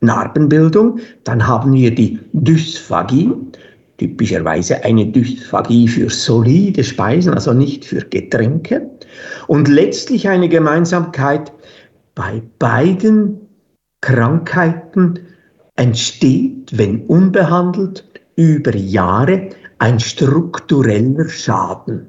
Narbenbildung. 0.00 0.98
Dann 1.22 1.46
haben 1.46 1.72
wir 1.72 1.94
die 1.94 2.18
Dysphagie, 2.32 3.30
typischerweise 3.98 4.82
eine 4.82 5.06
Dysphagie 5.06 5.86
für 5.86 6.10
solide 6.10 6.82
Speisen, 6.82 7.32
also 7.32 7.52
nicht 7.52 7.84
für 7.84 8.00
Getränke. 8.00 8.90
Und 9.46 9.68
letztlich 9.68 10.28
eine 10.28 10.48
Gemeinsamkeit 10.48 11.52
bei 12.16 12.42
beiden 12.58 13.43
Krankheiten 14.04 15.18
entsteht, 15.76 16.76
wenn 16.76 17.06
unbehandelt, 17.06 18.04
über 18.36 18.76
Jahre 18.76 19.48
ein 19.78 19.98
struktureller 19.98 21.26
Schaden 21.26 22.08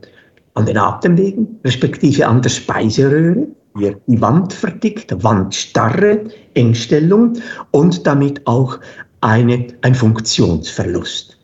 an 0.55 0.65
den 0.65 0.77
Atemwegen, 0.77 1.57
respektive 1.63 2.27
an 2.27 2.41
der 2.41 2.49
Speiseröhre, 2.49 3.47
die 3.77 4.21
Wand 4.21 4.51
verdickt, 4.51 5.23
Wandstarre, 5.23 6.25
Engstellung 6.53 7.37
und 7.71 8.05
damit 8.05 8.45
auch 8.45 8.77
eine, 9.21 9.67
ein 9.81 9.95
Funktionsverlust. 9.95 11.37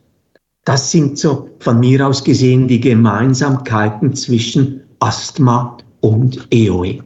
Das 0.66 0.90
sind 0.90 1.18
so 1.18 1.48
von 1.60 1.80
mir 1.80 2.06
aus 2.06 2.22
gesehen 2.22 2.68
die 2.68 2.80
Gemeinsamkeiten 2.80 4.12
zwischen 4.14 4.82
Asthma 4.98 5.78
und 6.00 6.46
EOE. 6.50 6.98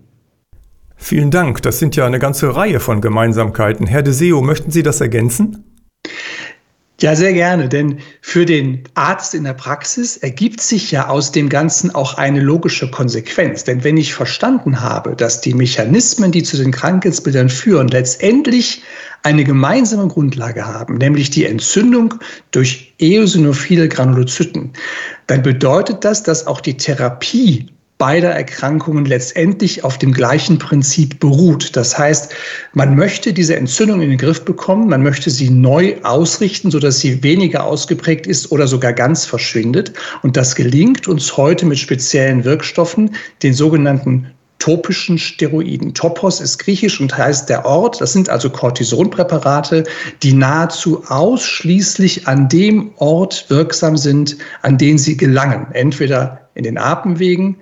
Vielen 0.97 1.31
Dank. 1.31 1.63
Das 1.63 1.79
sind 1.79 1.95
ja 1.95 2.07
eine 2.07 2.19
ganze 2.19 2.57
Reihe 2.57 2.81
von 2.81 3.01
Gemeinsamkeiten. 3.01 3.87
Herr 3.87 4.03
de 4.03 4.13
Seo, 4.13 4.43
möchten 4.43 4.71
Sie 4.71 4.83
das 4.83 5.01
ergänzen? 5.01 5.65
Ja, 6.99 7.15
sehr 7.15 7.35
gerne, 7.35 7.69
denn 7.69 7.99
für 8.23 8.47
den 8.47 8.85
Arzt 8.95 9.35
in 9.35 9.45
der 9.45 9.53
Praxis 9.53 10.17
ergibt 10.17 10.63
sich 10.63 10.91
ja 10.91 11.09
aus 11.09 11.31
dem 11.31 11.51
Ganzen 11.51 11.95
auch 11.95 12.15
eine 12.15 12.41
logische 12.41 12.91
Konsequenz. 12.91 13.65
Denn 13.65 13.85
wenn 13.85 13.99
ich 13.99 14.15
verstanden 14.15 14.81
habe, 14.81 15.15
dass 15.15 15.43
die 15.43 15.53
Mechanismen, 15.53 16.33
die 16.33 16.43
zu 16.43 16.57
den 16.57 16.71
Krankheitsbildern 16.71 17.51
führen, 17.51 17.89
letztendlich 17.89 18.83
eine 19.25 19.45
gemeinsame 19.45 20.09
Grundlage 20.09 20.67
haben, 20.67 20.97
nämlich 20.97 21.29
die 21.29 21.45
Entzündung 21.45 22.15
durch 22.51 22.95
eosinophile 22.99 23.91
Granulozyten, 23.91 24.73
dann 25.27 25.43
bedeutet 25.43 26.03
das, 26.03 26.23
dass 26.23 26.47
auch 26.47 26.63
die 26.63 26.79
Therapie 26.79 27.69
beider 27.99 28.31
Erkrankungen 28.31 29.07
letztendlich 29.07 29.83
auf 29.83 29.97
dem 29.97 30.13
gleichen 30.13 30.59
Prinzip 30.59 31.19
beruht. 31.19 31.77
Das 31.77 31.97
heißt, 31.97 32.31
man 32.75 32.95
möchte 32.95 33.33
diese 33.33 33.57
Entzündung 33.57 34.03
in 34.03 34.11
den 34.11 34.19
Griff 34.19 34.45
bekommen, 34.45 34.89
man 34.89 35.03
möchte 35.03 35.31
sie 35.31 35.49
neu 35.49 35.97
ausrichten, 36.03 36.71
sodass 36.71 37.01
sie 37.01 37.23
weniger 37.23 37.65
ausgeprägt 37.65 38.27
ist 38.27 38.53
oder 38.53 38.67
sogar 38.67 38.93
ganz 38.93 39.25
verschwindet. 39.25 39.95
Und 40.23 40.37
das 40.37 40.55
gelingt 40.55 41.09
uns 41.09 41.37
heute 41.39 41.65
mit 41.65 41.79
speziellen 41.79 42.45
Wirkstoffen, 42.45 43.15
den 43.43 43.55
sogenannten 43.55 44.31
topischen 44.59 45.19
Steroiden. 45.19 45.95
Topos 45.95 46.41
ist 46.41 46.59
griechisch 46.59 47.01
und 47.01 47.17
heißt 47.17 47.49
der 47.49 47.65
Ort. 47.65 48.01
Das 48.01 48.13
sind 48.13 48.29
also 48.29 48.51
Cortisonpräparate, 48.51 49.85
die 50.23 50.33
nahezu 50.33 51.03
ausschließlich 51.09 52.27
an 52.27 52.49
dem 52.49 52.91
Ort 52.97 53.47
wirksam 53.49 53.97
sind, 53.97 54.37
an 54.63 54.77
den 54.79 54.99
sie 54.99 55.17
gelangen. 55.17 55.69
Entweder 55.73 56.49
in 56.55 56.65
den 56.65 56.79
Atemwegen, 56.79 57.57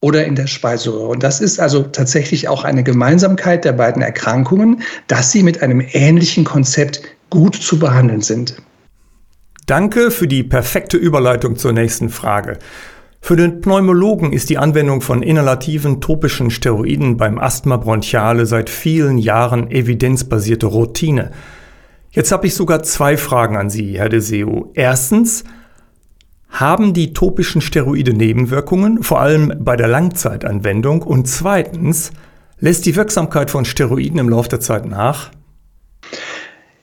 oder 0.00 0.24
in 0.24 0.34
der 0.34 0.46
Speiseröhre. 0.46 1.08
Und 1.08 1.22
das 1.22 1.40
ist 1.40 1.60
also 1.60 1.82
tatsächlich 1.82 2.48
auch 2.48 2.64
eine 2.64 2.82
Gemeinsamkeit 2.82 3.64
der 3.64 3.72
beiden 3.72 4.02
Erkrankungen, 4.02 4.82
dass 5.06 5.30
sie 5.30 5.42
mit 5.42 5.62
einem 5.62 5.80
ähnlichen 5.92 6.44
Konzept 6.44 7.02
gut 7.28 7.54
zu 7.54 7.78
behandeln 7.78 8.22
sind. 8.22 8.56
Danke 9.66 10.10
für 10.10 10.26
die 10.26 10.42
perfekte 10.42 10.96
Überleitung 10.96 11.56
zur 11.56 11.72
nächsten 11.72 12.08
Frage. 12.08 12.58
Für 13.20 13.36
den 13.36 13.60
Pneumologen 13.60 14.32
ist 14.32 14.48
die 14.48 14.56
Anwendung 14.56 15.02
von 15.02 15.22
inhalativen 15.22 16.00
topischen 16.00 16.50
Steroiden 16.50 17.18
beim 17.18 17.38
Asthma 17.38 17.76
bronchiale 17.76 18.46
seit 18.46 18.70
vielen 18.70 19.18
Jahren 19.18 19.70
evidenzbasierte 19.70 20.66
Routine. 20.66 21.30
Jetzt 22.10 22.32
habe 22.32 22.46
ich 22.46 22.54
sogar 22.54 22.82
zwei 22.82 23.16
Fragen 23.18 23.56
an 23.56 23.70
Sie, 23.70 23.98
Herr 23.98 24.08
de 24.08 24.20
Seo. 24.20 24.72
Erstens, 24.74 25.44
haben 26.50 26.94
die 26.94 27.12
topischen 27.12 27.60
Steroide 27.60 28.12
Nebenwirkungen, 28.12 29.02
vor 29.02 29.20
allem 29.20 29.52
bei 29.58 29.76
der 29.76 29.88
Langzeitanwendung? 29.88 31.02
Und 31.02 31.26
zweitens, 31.26 32.12
lässt 32.58 32.86
die 32.86 32.96
Wirksamkeit 32.96 33.50
von 33.50 33.64
Steroiden 33.64 34.18
im 34.18 34.28
Laufe 34.28 34.48
der 34.48 34.60
Zeit 34.60 34.86
nach? 34.86 35.30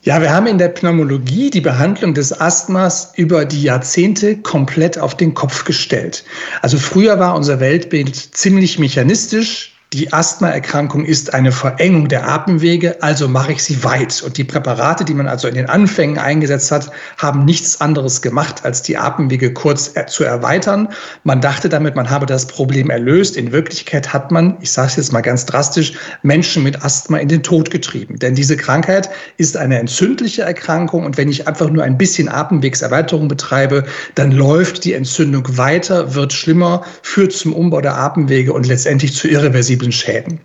Ja, 0.07 0.21
wir 0.21 0.31
haben 0.33 0.47
in 0.47 0.57
der 0.57 0.69
Pneumologie 0.69 1.49
die 1.49 1.59
Behandlung 1.59 2.13
des 2.13 2.39
Asthmas 2.39 3.11
über 3.17 3.43
die 3.43 3.61
Jahrzehnte 3.61 4.37
komplett 4.37 4.97
auf 4.97 5.17
den 5.17 5.33
Kopf 5.33 5.65
gestellt. 5.65 6.23
Also 6.61 6.77
früher 6.77 7.19
war 7.19 7.35
unser 7.35 7.59
Weltbild 7.59 8.15
ziemlich 8.15 8.79
mechanistisch. 8.79 9.76
Die 9.93 10.11
Asthmaerkrankung 10.11 11.05
ist 11.05 11.33
eine 11.33 11.53
Verengung 11.53 12.09
der 12.09 12.27
Atemwege, 12.27 13.01
also 13.01 13.29
mache 13.29 13.53
ich 13.53 13.63
sie 13.63 13.85
weit. 13.85 14.21
Und 14.21 14.37
die 14.37 14.43
Präparate, 14.43 15.05
die 15.05 15.13
man 15.13 15.27
also 15.27 15.47
in 15.47 15.55
den 15.55 15.69
Anfängen 15.69 16.17
eingesetzt 16.17 16.71
hat, 16.71 16.91
haben 17.17 17.45
nichts 17.45 17.79
anderes 17.79 18.21
gemacht, 18.21 18.65
als 18.65 18.81
die 18.81 18.97
Atemwege 18.97 19.53
kurz 19.53 19.93
zu 20.07 20.25
erweitern. 20.25 20.89
Man 21.23 21.39
dachte 21.39 21.69
damit, 21.69 21.95
man 21.95 22.09
habe 22.09 22.25
das 22.25 22.47
Problem 22.47 22.89
erlöst. 22.89 23.37
In 23.37 23.53
Wirklichkeit 23.53 24.11
hat 24.11 24.29
man, 24.29 24.57
ich 24.59 24.71
sage 24.71 24.89
es 24.89 24.95
jetzt 24.97 25.13
mal 25.13 25.21
ganz 25.21 25.45
drastisch, 25.45 25.93
Menschen 26.21 26.63
mit 26.63 26.83
Asthma 26.83 27.19
in 27.19 27.29
den 27.29 27.41
Tod 27.41 27.71
getrieben. 27.71 28.19
Denn 28.19 28.35
diese 28.35 28.57
Krankheit 28.57 29.09
ist 29.37 29.55
eine 29.55 29.79
entzündliche 29.79 30.41
Erkrankung 30.41 31.05
und 31.05 31.15
wenn 31.15 31.29
ich 31.29 31.47
einfach 31.47 31.69
nur 31.69 31.85
ein 31.85 31.97
bisschen 31.97 32.27
Atemwegserweiterung 32.27 33.29
betreibe, 33.29 33.85
dann 34.15 34.33
läuft 34.33 34.83
die 34.83 34.93
Entzündung 34.93 35.57
weiter, 35.57 36.13
wird 36.13 36.33
schlimmer, 36.33 36.83
führt 37.03 37.31
zum 37.31 37.53
Umbau 37.53 37.79
der 37.79 37.97
Atemwege 37.97 38.51
und 38.51 38.67
letztendlich 38.67 39.15
zu 39.15 39.29
irreversiblen 39.29 39.76
irreversiblen 39.77 39.91
Schäden. 39.91 40.39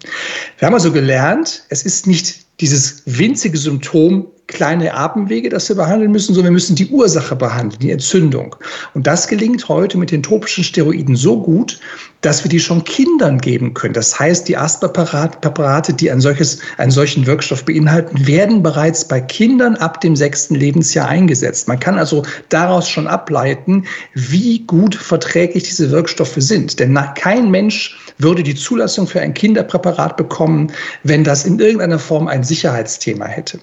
Wir 0.59 0.67
haben 0.67 0.75
also 0.75 0.93
gelernt, 0.93 1.65
es 1.69 1.83
ist 1.85 2.07
nicht 2.07 2.41
dieses 2.61 3.03
winzige 3.07 3.59
Symptom 3.59 4.27
kleine 4.47 4.95
Atemwege, 4.95 5.49
das 5.49 5.69
wir 5.69 5.77
behandeln 5.77 6.13
müssen, 6.13 6.35
sondern 6.35 6.53
wir 6.53 6.55
müssen 6.55 6.77
die 6.77 6.89
Ursache 6.89 7.35
behandeln, 7.35 7.81
die 7.81 7.91
Entzündung. 7.91 8.55
Und 8.93 9.07
das 9.07 9.27
gelingt 9.27 9.69
heute 9.69 9.97
mit 9.97 10.11
den 10.11 10.23
topischen 10.23 10.63
Steroiden 10.63 11.17
so 11.17 11.41
gut, 11.41 11.81
dass 12.23 12.43
wir 12.45 12.49
die 12.49 12.61
schon 12.61 12.83
Kindern 12.85 13.39
geben 13.39 13.75
können. 13.75 13.95
Das 13.95 14.19
heißt, 14.19 14.49
die 14.49 14.57
Asthma-Präparate, 14.57 15.93
die 15.93 16.11
ein 16.11 16.21
solches, 16.21 16.59
einen 16.79 16.91
solchen 16.91 17.27
Wirkstoff 17.27 17.65
beinhalten, 17.65 18.27
werden 18.27 18.63
bereits 18.63 19.05
bei 19.05 19.21
Kindern 19.21 19.77
ab 19.77 20.01
dem 20.01 20.17
sechsten 20.17 20.55
Lebensjahr 20.55 21.09
eingesetzt. 21.09 21.69
Man 21.69 21.79
kann 21.79 21.99
also 21.99 22.25
daraus 22.49 22.89
schon 22.89 23.07
ableiten, 23.07 23.85
wie 24.15 24.61
gut 24.61 24.95
verträglich 24.95 25.65
diese 25.65 25.91
Wirkstoffe 25.91 26.37
sind. 26.37 26.79
Denn 26.79 26.99
kein 27.17 27.51
Mensch 27.51 27.99
würde 28.19 28.43
die 28.43 28.55
Zulassung 28.55 29.07
für 29.07 29.21
ein 29.21 29.35
Kinderpräparat 29.35 30.17
bekommen, 30.17 30.71
wenn 31.03 31.25
das 31.25 31.45
in 31.45 31.59
irgendeiner 31.59 31.99
Form 31.99 32.29
ein 32.29 32.45
Sicherheitsthema 32.45 33.27
hätte. 33.27 33.59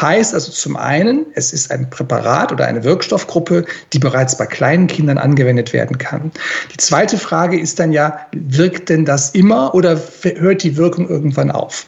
Heißt 0.00 0.34
also 0.34 0.52
zum 0.52 0.76
einen, 0.76 1.26
es 1.34 1.52
ist 1.52 1.70
ein 1.72 1.90
Präparat 1.90 2.52
oder 2.52 2.66
eine 2.66 2.84
Wirkstoffgruppe, 2.84 3.64
die 3.92 3.98
bereits 3.98 4.38
bei 4.38 4.46
kleinen 4.46 4.86
Kindern 4.86 5.18
angewendet 5.18 5.72
werden 5.72 5.98
kann. 5.98 6.30
Die 6.72 6.76
zweite 6.76 7.18
Frage 7.18 7.58
ist 7.58 7.80
dann 7.80 7.92
ja, 7.92 8.03
wirkt 8.32 8.88
denn 8.88 9.04
das 9.04 9.30
immer 9.30 9.74
oder 9.74 10.00
hört 10.22 10.62
die 10.62 10.76
Wirkung 10.76 11.08
irgendwann 11.08 11.50
auf? 11.50 11.86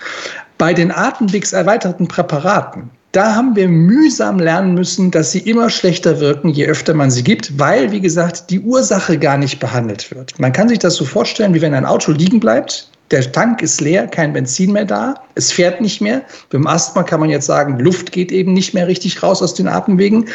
Bei 0.58 0.72
den 0.72 0.90
atemwegserweiterten 0.90 2.08
Präparaten 2.08 2.90
da 3.16 3.34
haben 3.34 3.56
wir 3.56 3.66
mühsam 3.66 4.38
lernen 4.38 4.74
müssen, 4.74 5.10
dass 5.10 5.32
sie 5.32 5.38
immer 5.38 5.70
schlechter 5.70 6.20
wirken, 6.20 6.50
je 6.50 6.66
öfter 6.66 6.92
man 6.92 7.10
sie 7.10 7.24
gibt, 7.24 7.58
weil, 7.58 7.90
wie 7.90 8.02
gesagt, 8.02 8.50
die 8.50 8.60
Ursache 8.60 9.18
gar 9.18 9.38
nicht 9.38 9.58
behandelt 9.58 10.14
wird. 10.14 10.38
Man 10.38 10.52
kann 10.52 10.68
sich 10.68 10.80
das 10.80 10.96
so 10.96 11.06
vorstellen, 11.06 11.54
wie 11.54 11.62
wenn 11.62 11.72
ein 11.72 11.86
Auto 11.86 12.12
liegen 12.12 12.40
bleibt, 12.40 12.90
der 13.10 13.30
Tank 13.30 13.62
ist 13.62 13.80
leer, 13.80 14.06
kein 14.06 14.32
Benzin 14.32 14.72
mehr 14.72 14.84
da, 14.84 15.14
es 15.34 15.52
fährt 15.52 15.80
nicht 15.80 16.00
mehr. 16.00 16.22
Beim 16.50 16.66
Asthma 16.66 17.02
kann 17.02 17.20
man 17.20 17.30
jetzt 17.30 17.46
sagen, 17.46 17.78
Luft 17.78 18.12
geht 18.12 18.32
eben 18.32 18.52
nicht 18.52 18.74
mehr 18.74 18.88
richtig 18.88 19.22
raus 19.22 19.42
aus 19.42 19.54
den 19.54 19.68
Atemwegen. 19.68 20.26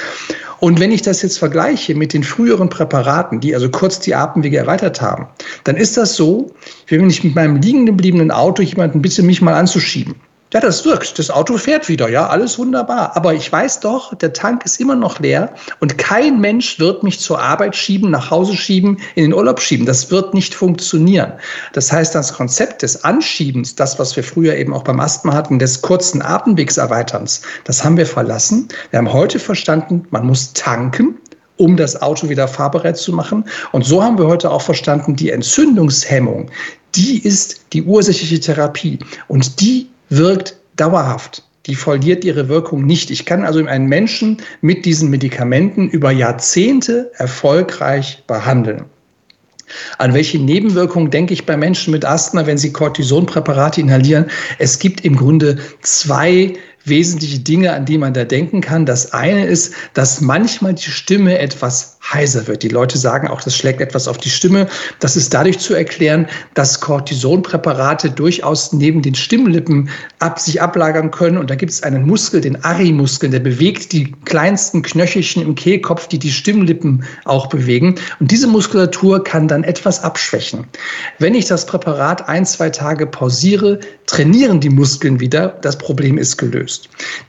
Und 0.59 0.79
wenn 0.79 0.91
ich 0.91 1.01
das 1.01 1.21
jetzt 1.21 1.39
vergleiche 1.39 1.95
mit 1.95 2.13
den 2.13 2.23
früheren 2.23 2.69
Präparaten, 2.69 3.39
die 3.39 3.53
also 3.53 3.69
kurz 3.69 3.99
die 3.99 4.15
Atemwege 4.15 4.57
erweitert 4.57 5.01
haben, 5.01 5.27
dann 5.63 5.75
ist 5.75 5.97
das 5.97 6.15
so, 6.15 6.51
wie 6.87 6.99
wenn 6.99 7.09
ich 7.09 7.23
mit 7.23 7.35
meinem 7.35 7.57
liegen 7.57 7.85
gebliebenen 7.85 8.31
Auto 8.31 8.61
jemanden 8.61 9.01
bitte, 9.01 9.23
mich 9.23 9.41
mal 9.41 9.55
anzuschieben. 9.55 10.15
Ja, 10.53 10.59
das 10.59 10.83
wirkt. 10.83 11.17
Das 11.17 11.29
Auto 11.29 11.57
fährt 11.57 11.87
wieder. 11.87 12.09
Ja, 12.09 12.27
alles 12.27 12.59
wunderbar. 12.59 13.15
Aber 13.15 13.33
ich 13.33 13.49
weiß 13.49 13.79
doch, 13.79 14.13
der 14.15 14.33
Tank 14.33 14.65
ist 14.65 14.81
immer 14.81 14.95
noch 14.95 15.19
leer 15.19 15.53
und 15.79 15.97
kein 15.97 16.41
Mensch 16.41 16.77
wird 16.77 17.03
mich 17.03 17.21
zur 17.21 17.41
Arbeit 17.41 17.73
schieben, 17.73 18.11
nach 18.11 18.29
Hause 18.31 18.57
schieben, 18.57 18.97
in 19.15 19.23
den 19.23 19.33
Urlaub 19.33 19.61
schieben. 19.61 19.85
Das 19.85 20.11
wird 20.11 20.33
nicht 20.33 20.53
funktionieren. 20.53 21.31
Das 21.71 21.89
heißt, 21.89 22.13
das 22.13 22.33
Konzept 22.33 22.81
des 22.81 23.01
Anschiebens, 23.05 23.75
das, 23.75 23.97
was 23.97 24.13
wir 24.17 24.25
früher 24.25 24.55
eben 24.55 24.73
auch 24.73 24.83
beim 24.83 24.99
Asthma 24.99 25.33
hatten, 25.33 25.57
des 25.57 25.81
kurzen 25.81 26.21
Atemwegserweiterns, 26.21 27.43
das 27.63 27.85
haben 27.85 27.95
wir 27.95 28.05
verlassen. 28.05 28.67
Wir 28.89 28.97
haben 28.97 29.13
heute 29.13 29.39
verstanden, 29.39 30.05
man 30.11 30.25
muss 30.25 30.51
tanken 30.51 31.17
um 31.57 31.77
das 31.77 32.01
Auto 32.01 32.27
wieder 32.27 32.47
fahrbereit 32.47 32.97
zu 32.97 33.13
machen. 33.13 33.45
Und 33.71 33.85
so 33.85 34.01
haben 34.01 34.17
wir 34.17 34.25
heute 34.25 34.49
auch 34.49 34.63
verstanden, 34.63 35.15
die 35.15 35.29
Entzündungshemmung, 35.29 36.49
die 36.95 37.19
ist 37.23 37.61
die 37.71 37.83
ursächliche 37.83 38.39
Therapie. 38.39 38.97
Und 39.27 39.61
die 39.61 39.90
wirkt 40.11 40.55
dauerhaft. 40.75 41.43
Die 41.65 41.75
verliert 41.75 42.23
ihre 42.23 42.49
Wirkung 42.49 42.85
nicht. 42.85 43.11
Ich 43.11 43.25
kann 43.25 43.43
also 43.43 43.63
einen 43.65 43.87
Menschen 43.87 44.37
mit 44.61 44.85
diesen 44.85 45.09
Medikamenten 45.09 45.89
über 45.89 46.11
Jahrzehnte 46.11 47.11
erfolgreich 47.15 48.23
behandeln. 48.27 48.85
An 49.99 50.13
welche 50.13 50.37
Nebenwirkungen 50.37 51.11
denke 51.11 51.33
ich 51.33 51.45
bei 51.45 51.55
Menschen 51.55 51.91
mit 51.91 52.03
Asthma, 52.03 52.45
wenn 52.45 52.57
sie 52.57 52.73
Cortisonpräparate 52.73 53.79
inhalieren? 53.79 54.25
Es 54.59 54.79
gibt 54.79 55.05
im 55.05 55.15
Grunde 55.15 55.59
zwei 55.81 56.53
wesentliche 56.85 57.39
Dinge, 57.39 57.73
an 57.73 57.85
die 57.85 57.97
man 57.97 58.13
da 58.13 58.23
denken 58.23 58.61
kann. 58.61 58.85
Das 58.85 59.13
eine 59.13 59.45
ist, 59.45 59.73
dass 59.93 60.21
manchmal 60.21 60.73
die 60.73 60.89
Stimme 60.89 61.37
etwas 61.39 61.97
heiser 62.13 62.47
wird. 62.47 62.63
Die 62.63 62.69
Leute 62.69 62.97
sagen 62.97 63.27
auch, 63.27 63.41
das 63.41 63.55
schlägt 63.55 63.79
etwas 63.79 64.07
auf 64.07 64.17
die 64.17 64.29
Stimme. 64.29 64.67
Das 64.99 65.15
ist 65.15 65.33
dadurch 65.33 65.59
zu 65.59 65.73
erklären, 65.73 66.27
dass 66.53 66.81
Cortisonpräparate 66.81 68.09
durchaus 68.11 68.73
neben 68.73 69.01
den 69.01 69.15
Stimmlippen 69.15 69.89
ab, 70.19 70.39
sich 70.39 70.61
ablagern 70.61 71.11
können. 71.11 71.37
Und 71.37 71.49
da 71.49 71.55
gibt 71.55 71.71
es 71.71 71.83
einen 71.83 72.05
Muskel, 72.05 72.41
den 72.41 72.63
Ari-Muskel, 72.63 73.29
der 73.29 73.39
bewegt 73.39 73.93
die 73.93 74.11
kleinsten 74.25 74.81
Knöchelchen 74.81 75.43
im 75.43 75.55
Kehlkopf, 75.55 76.07
die 76.07 76.19
die 76.19 76.31
Stimmlippen 76.31 77.03
auch 77.25 77.47
bewegen. 77.47 77.95
Und 78.19 78.31
diese 78.31 78.47
Muskulatur 78.47 79.23
kann 79.23 79.47
dann 79.47 79.63
etwas 79.63 80.03
abschwächen. 80.03 80.65
Wenn 81.19 81.35
ich 81.35 81.45
das 81.45 81.65
Präparat 81.65 82.27
ein, 82.27 82.45
zwei 82.45 82.69
Tage 82.69 83.05
pausiere, 83.05 83.79
trainieren 84.07 84.59
die 84.59 84.69
Muskeln 84.69 85.19
wieder. 85.19 85.59
Das 85.61 85.77
Problem 85.77 86.17
ist 86.17 86.37
gelöst. 86.37 86.70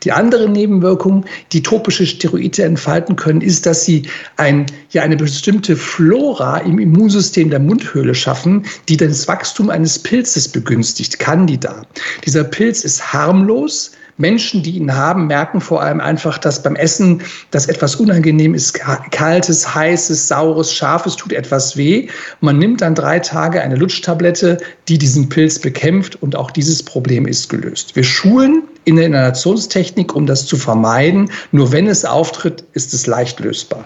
Die 0.03 0.13
andere 0.13 0.49
Nebenwirkung, 0.49 1.25
die 1.53 1.63
topische 1.63 2.07
Steroide 2.07 2.65
entfalten 2.65 3.17
können, 3.17 3.41
ist, 3.41 3.67
dass 3.67 3.85
sie 3.85 4.03
ein, 4.37 4.67
ja, 4.91 5.03
eine 5.03 5.17
bestimmte 5.17 5.77
Flora 5.77 6.59
im 6.59 6.79
Immunsystem 6.79 7.51
der 7.51 7.61
Mundhöhle 7.61 8.15
schaffen, 8.15 8.65
die 8.89 8.97
das 8.97 9.29
Wachstum 9.29 9.71
eines 9.71 9.99
Pilzes 9.99 10.49
begünstigt, 10.49 11.19
Candida. 11.19 11.87
Dieser 12.25 12.45
Pilz 12.45 12.85
ist 12.85 13.13
harmlos, 13.13 13.93
Menschen, 14.23 14.63
die 14.63 14.77
ihn 14.79 14.97
haben, 14.97 15.27
merken 15.27 15.61
vor 15.61 15.83
allem 15.83 16.01
einfach, 16.01 16.39
dass 16.39 16.63
beim 16.63 16.77
Essen 16.77 17.21
das 17.51 17.67
etwas 17.67 17.97
unangenehm 17.97 18.55
ist, 18.55 18.81
kaltes, 19.11 19.75
heißes, 19.75 20.29
saures, 20.29 20.73
scharfes, 20.73 21.17
tut 21.17 21.33
etwas 21.33 21.77
weh. 21.77 22.09
Man 22.41 22.57
nimmt 22.57 22.81
dann 22.81 22.95
drei 22.95 23.19
Tage 23.19 23.61
eine 23.61 23.77
Lutschtablette, 23.77 24.57
die 24.89 24.97
diesen 24.97 25.29
Pilz 25.29 25.59
bekämpft 25.59 26.23
und 26.23 26.37
auch 26.37 26.51
dieses 26.51 26.83
Problem 26.83 27.27
ist 27.27 27.51
gelöst. 27.51 27.95
Wir 27.95 28.05
schulen 28.05 28.63
in 28.85 28.97
der 28.97 29.07
Inhalationstechnik, 29.07 30.15
um 30.15 30.27
das 30.27 30.47
zu 30.47 30.57
vermeiden. 30.57 31.31
Nur 31.51 31.73
wenn 31.73 31.87
es 31.87 32.05
auftritt, 32.05 32.65
ist 32.73 32.95
es 32.95 33.07
leicht 33.07 33.41
lösbar. 33.41 33.85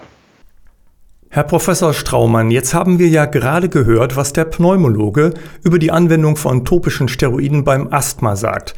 Herr 1.29 1.43
Professor 1.43 1.93
Straumann, 1.93 2.51
jetzt 2.51 2.73
haben 2.73 2.99
wir 2.99 3.09
ja 3.09 3.25
gerade 3.25 3.69
gehört, 3.69 4.15
was 4.15 4.33
der 4.33 4.45
Pneumologe 4.45 5.33
über 5.63 5.77
die 5.77 5.91
Anwendung 5.91 6.35
von 6.37 6.63
topischen 6.63 7.09
Steroiden 7.09 7.63
beim 7.63 7.91
Asthma 7.91 8.35
sagt. 8.35 8.75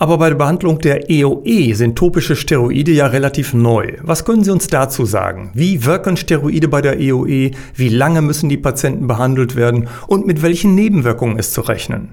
Aber 0.00 0.18
bei 0.18 0.28
der 0.28 0.36
Behandlung 0.36 0.78
der 0.78 1.10
EOE 1.10 1.42
e 1.44 1.72
sind 1.72 1.98
topische 1.98 2.36
Steroide 2.36 2.92
ja 2.92 3.08
relativ 3.08 3.52
neu. 3.52 3.96
Was 4.02 4.24
können 4.24 4.44
Sie 4.44 4.52
uns 4.52 4.68
dazu 4.68 5.04
sagen? 5.04 5.50
Wie 5.54 5.84
wirken 5.84 6.16
Steroide 6.16 6.68
bei 6.68 6.80
der 6.80 7.00
EOE? 7.00 7.28
E? 7.28 7.50
Wie 7.74 7.88
lange 7.88 8.22
müssen 8.22 8.48
die 8.48 8.56
Patienten 8.56 9.08
behandelt 9.08 9.56
werden? 9.56 9.88
Und 10.06 10.24
mit 10.24 10.40
welchen 10.40 10.76
Nebenwirkungen 10.76 11.36
ist 11.36 11.52
zu 11.52 11.62
rechnen? 11.62 12.10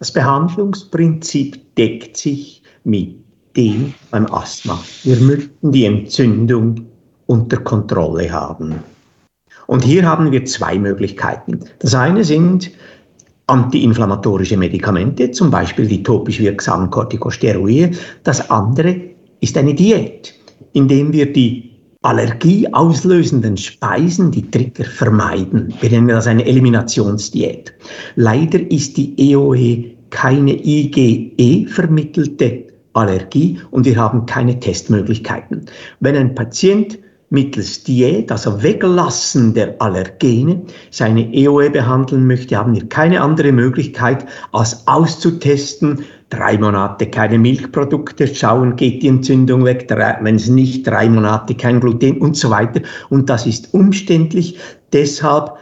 Das 0.00 0.12
Behandlungsprinzip 0.12 1.74
deckt 1.76 2.18
sich 2.18 2.62
mit 2.84 3.16
dem 3.56 3.94
beim 4.10 4.26
Asthma. 4.26 4.78
Wir 5.02 5.16
möchten 5.16 5.72
die 5.72 5.86
Entzündung 5.86 6.86
unter 7.24 7.56
Kontrolle 7.56 8.30
haben. 8.30 8.74
Und 9.66 9.82
hier 9.82 10.06
haben 10.06 10.30
wir 10.30 10.44
zwei 10.44 10.78
Möglichkeiten. 10.78 11.60
Das 11.78 11.94
eine 11.94 12.22
sind 12.22 12.70
antiinflammatorische 13.46 14.56
Medikamente, 14.56 15.30
zum 15.30 15.50
Beispiel 15.50 15.86
die 15.86 16.02
topisch 16.02 16.40
wirksamen 16.40 16.90
Corticosteroide. 16.90 17.90
Das 18.22 18.50
andere 18.50 18.96
ist 19.40 19.56
eine 19.58 19.74
Diät, 19.74 20.34
indem 20.72 21.12
wir 21.12 21.30
die 21.32 21.70
allergieauslösenden 22.02 23.56
Speisen, 23.56 24.30
die 24.30 24.50
Trigger, 24.50 24.84
vermeiden. 24.84 25.72
Wir 25.80 25.90
nennen 25.90 26.08
das 26.08 26.26
eine 26.26 26.44
Eliminationsdiät. 26.44 27.72
Leider 28.16 28.60
ist 28.70 28.96
die 28.96 29.14
EOE 29.32 29.94
keine 30.10 30.52
IgE 30.52 31.66
vermittelte 31.68 32.64
Allergie 32.92 33.58
und 33.70 33.84
wir 33.86 33.96
haben 33.96 34.26
keine 34.26 34.58
Testmöglichkeiten. 34.60 35.64
Wenn 36.00 36.16
ein 36.16 36.34
Patient 36.34 36.98
mittels 37.34 37.82
Diät, 37.84 38.32
also 38.32 38.62
Weglassen 38.62 39.52
der 39.52 39.74
Allergene, 39.80 40.62
seine 40.90 41.30
EOE 41.34 41.68
behandeln 41.68 42.26
möchte, 42.26 42.56
haben 42.56 42.74
wir 42.74 42.88
keine 42.88 43.20
andere 43.20 43.52
Möglichkeit, 43.52 44.24
als 44.52 44.86
auszutesten, 44.86 46.04
drei 46.30 46.56
Monate 46.56 47.06
keine 47.06 47.38
Milchprodukte, 47.38 48.26
schauen, 48.26 48.76
geht 48.76 49.02
die 49.02 49.08
Entzündung 49.08 49.64
weg, 49.64 49.86
wenn 50.22 50.36
es 50.36 50.48
nicht, 50.48 50.86
drei 50.86 51.08
Monate 51.08 51.54
kein 51.54 51.80
Gluten 51.80 52.18
und 52.18 52.36
so 52.36 52.48
weiter. 52.50 52.80
Und 53.10 53.28
das 53.28 53.46
ist 53.46 53.74
umständlich. 53.74 54.58
Deshalb 54.92 55.56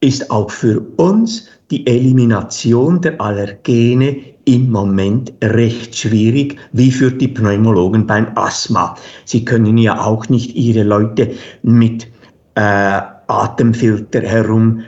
ist 0.00 0.30
auch 0.30 0.50
für 0.50 0.80
uns 0.96 1.48
die 1.70 1.86
Elimination 1.86 3.00
der 3.00 3.20
Allergene 3.20 4.35
im 4.46 4.70
Moment 4.70 5.32
recht 5.42 5.96
schwierig, 5.96 6.56
wie 6.72 6.90
für 6.90 7.10
die 7.10 7.28
Pneumologen 7.28 8.06
beim 8.06 8.28
Asthma. 8.36 8.96
Sie 9.24 9.44
können 9.44 9.76
ja 9.76 10.00
auch 10.00 10.28
nicht 10.28 10.54
ihre 10.54 10.84
Leute 10.84 11.32
mit 11.62 12.06
äh, 12.54 13.00
Atemfilter 13.26 14.22
herum 14.22 14.82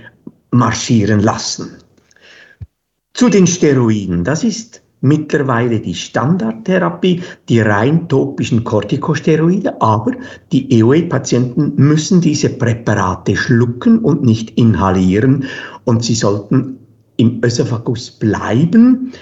marschieren 0.52 1.20
lassen. 1.20 1.76
Zu 3.14 3.28
den 3.28 3.46
Steroiden. 3.48 4.22
Das 4.22 4.44
ist 4.44 4.80
mittlerweile 5.00 5.80
die 5.80 5.94
Standardtherapie, 5.94 7.22
die 7.48 7.60
rein 7.60 8.08
topischen 8.08 8.62
Corticosteroide, 8.62 9.80
aber 9.82 10.12
die 10.52 10.70
EOE-Patienten 10.78 11.72
müssen 11.76 12.20
diese 12.20 12.48
Präparate 12.48 13.36
schlucken 13.36 13.98
und 13.98 14.22
nicht 14.22 14.50
inhalieren 14.58 15.46
und 15.84 16.04
sie 16.04 16.14
sollten 16.14 16.78
im 17.16 17.40
Ösophagus 17.44 18.10
bleiben, 18.10 19.12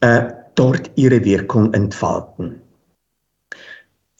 äh, 0.00 0.22
dort 0.54 0.90
ihre 0.96 1.24
Wirkung 1.24 1.72
entfalten. 1.74 2.60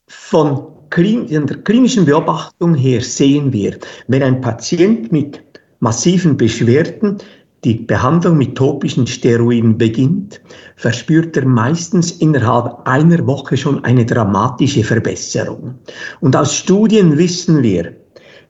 Von 0.08 0.66
der 0.94 1.58
klinischen 1.64 2.04
Beobachtung 2.04 2.74
her 2.74 3.00
sehen 3.00 3.52
wir, 3.52 3.76
wenn 4.08 4.22
ein 4.22 4.40
Patient 4.40 5.12
mit 5.12 5.42
massiven 5.80 6.36
Beschwerden 6.36 7.18
die 7.64 7.74
Behandlung 7.74 8.38
mit 8.38 8.56
topischen 8.56 9.06
Steroiden 9.06 9.76
beginnt, 9.76 10.40
verspürt 10.76 11.36
er 11.36 11.44
meistens 11.44 12.12
innerhalb 12.12 12.86
einer 12.86 13.26
Woche 13.26 13.56
schon 13.56 13.82
eine 13.84 14.06
dramatische 14.06 14.84
Verbesserung. 14.84 15.74
Und 16.20 16.36
aus 16.36 16.54
Studien 16.54 17.18
wissen 17.18 17.62
wir, 17.62 17.92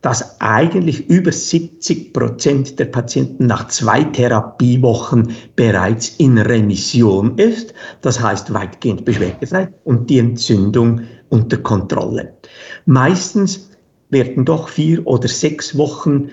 dass 0.06 0.40
eigentlich 0.40 1.10
über 1.10 1.32
70 1.32 2.12
Prozent 2.12 2.78
der 2.78 2.84
Patienten 2.84 3.46
nach 3.46 3.66
zwei 3.66 4.04
Therapiewochen 4.04 5.32
bereits 5.56 6.10
in 6.18 6.38
Remission 6.38 7.36
ist, 7.38 7.74
das 8.02 8.22
heißt 8.22 8.54
weitgehend 8.54 9.04
beschwerdefrei 9.04 9.68
und 9.82 10.08
die 10.08 10.20
Entzündung 10.20 11.00
unter 11.28 11.56
Kontrolle. 11.56 12.34
Meistens 12.84 13.68
werden 14.08 14.44
doch 14.44 14.68
vier 14.68 15.04
oder 15.08 15.26
sechs 15.26 15.76
Wochen 15.76 16.30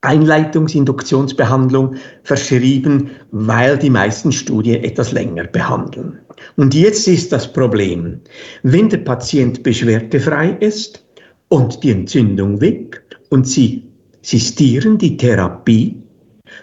Einleitungsinduktionsbehandlung 0.00 1.96
verschrieben, 2.22 3.10
weil 3.32 3.76
die 3.76 3.90
meisten 3.90 4.32
Studien 4.32 4.82
etwas 4.82 5.12
länger 5.12 5.44
behandeln. 5.44 6.20
Und 6.56 6.72
jetzt 6.72 7.06
ist 7.06 7.32
das 7.32 7.52
Problem, 7.52 8.22
wenn 8.62 8.88
der 8.88 8.98
Patient 8.98 9.62
beschwerdefrei 9.62 10.56
ist 10.60 11.04
und 11.48 11.82
die 11.82 11.90
Entzündung 11.90 12.60
weg 12.60 13.04
und 13.30 13.46
Sie 13.46 13.88
sistieren 14.22 14.98
die 14.98 15.16
Therapie, 15.16 16.02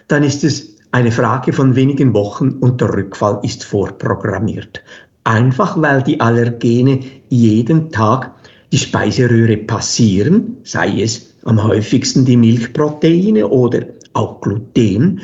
dann 0.08 0.22
ist 0.22 0.44
es 0.44 0.76
eine 0.92 1.12
Frage 1.12 1.52
von 1.52 1.74
wenigen 1.74 2.14
Wochen 2.14 2.50
und 2.60 2.80
der 2.80 2.94
Rückfall 2.94 3.40
ist 3.42 3.64
vorprogrammiert. 3.64 4.82
Einfach 5.24 5.80
weil 5.80 6.02
die 6.02 6.20
Allergene 6.20 7.00
jeden 7.28 7.90
Tag 7.90 8.32
die 8.72 8.78
Speiseröhre 8.78 9.56
passieren, 9.56 10.56
sei 10.62 11.02
es 11.02 11.34
am 11.44 11.62
häufigsten 11.62 12.24
die 12.24 12.36
Milchproteine 12.36 13.46
oder 13.48 13.86
auch 14.12 14.40
Gluten. 14.40 15.20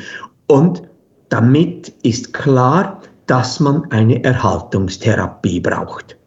Und 0.47 0.83
damit 1.29 1.93
ist 2.03 2.33
klar, 2.33 3.01
dass 3.27 3.59
man 3.59 3.89
eine 3.91 4.23
Erhaltungstherapie 4.23 5.59
braucht. 5.59 6.17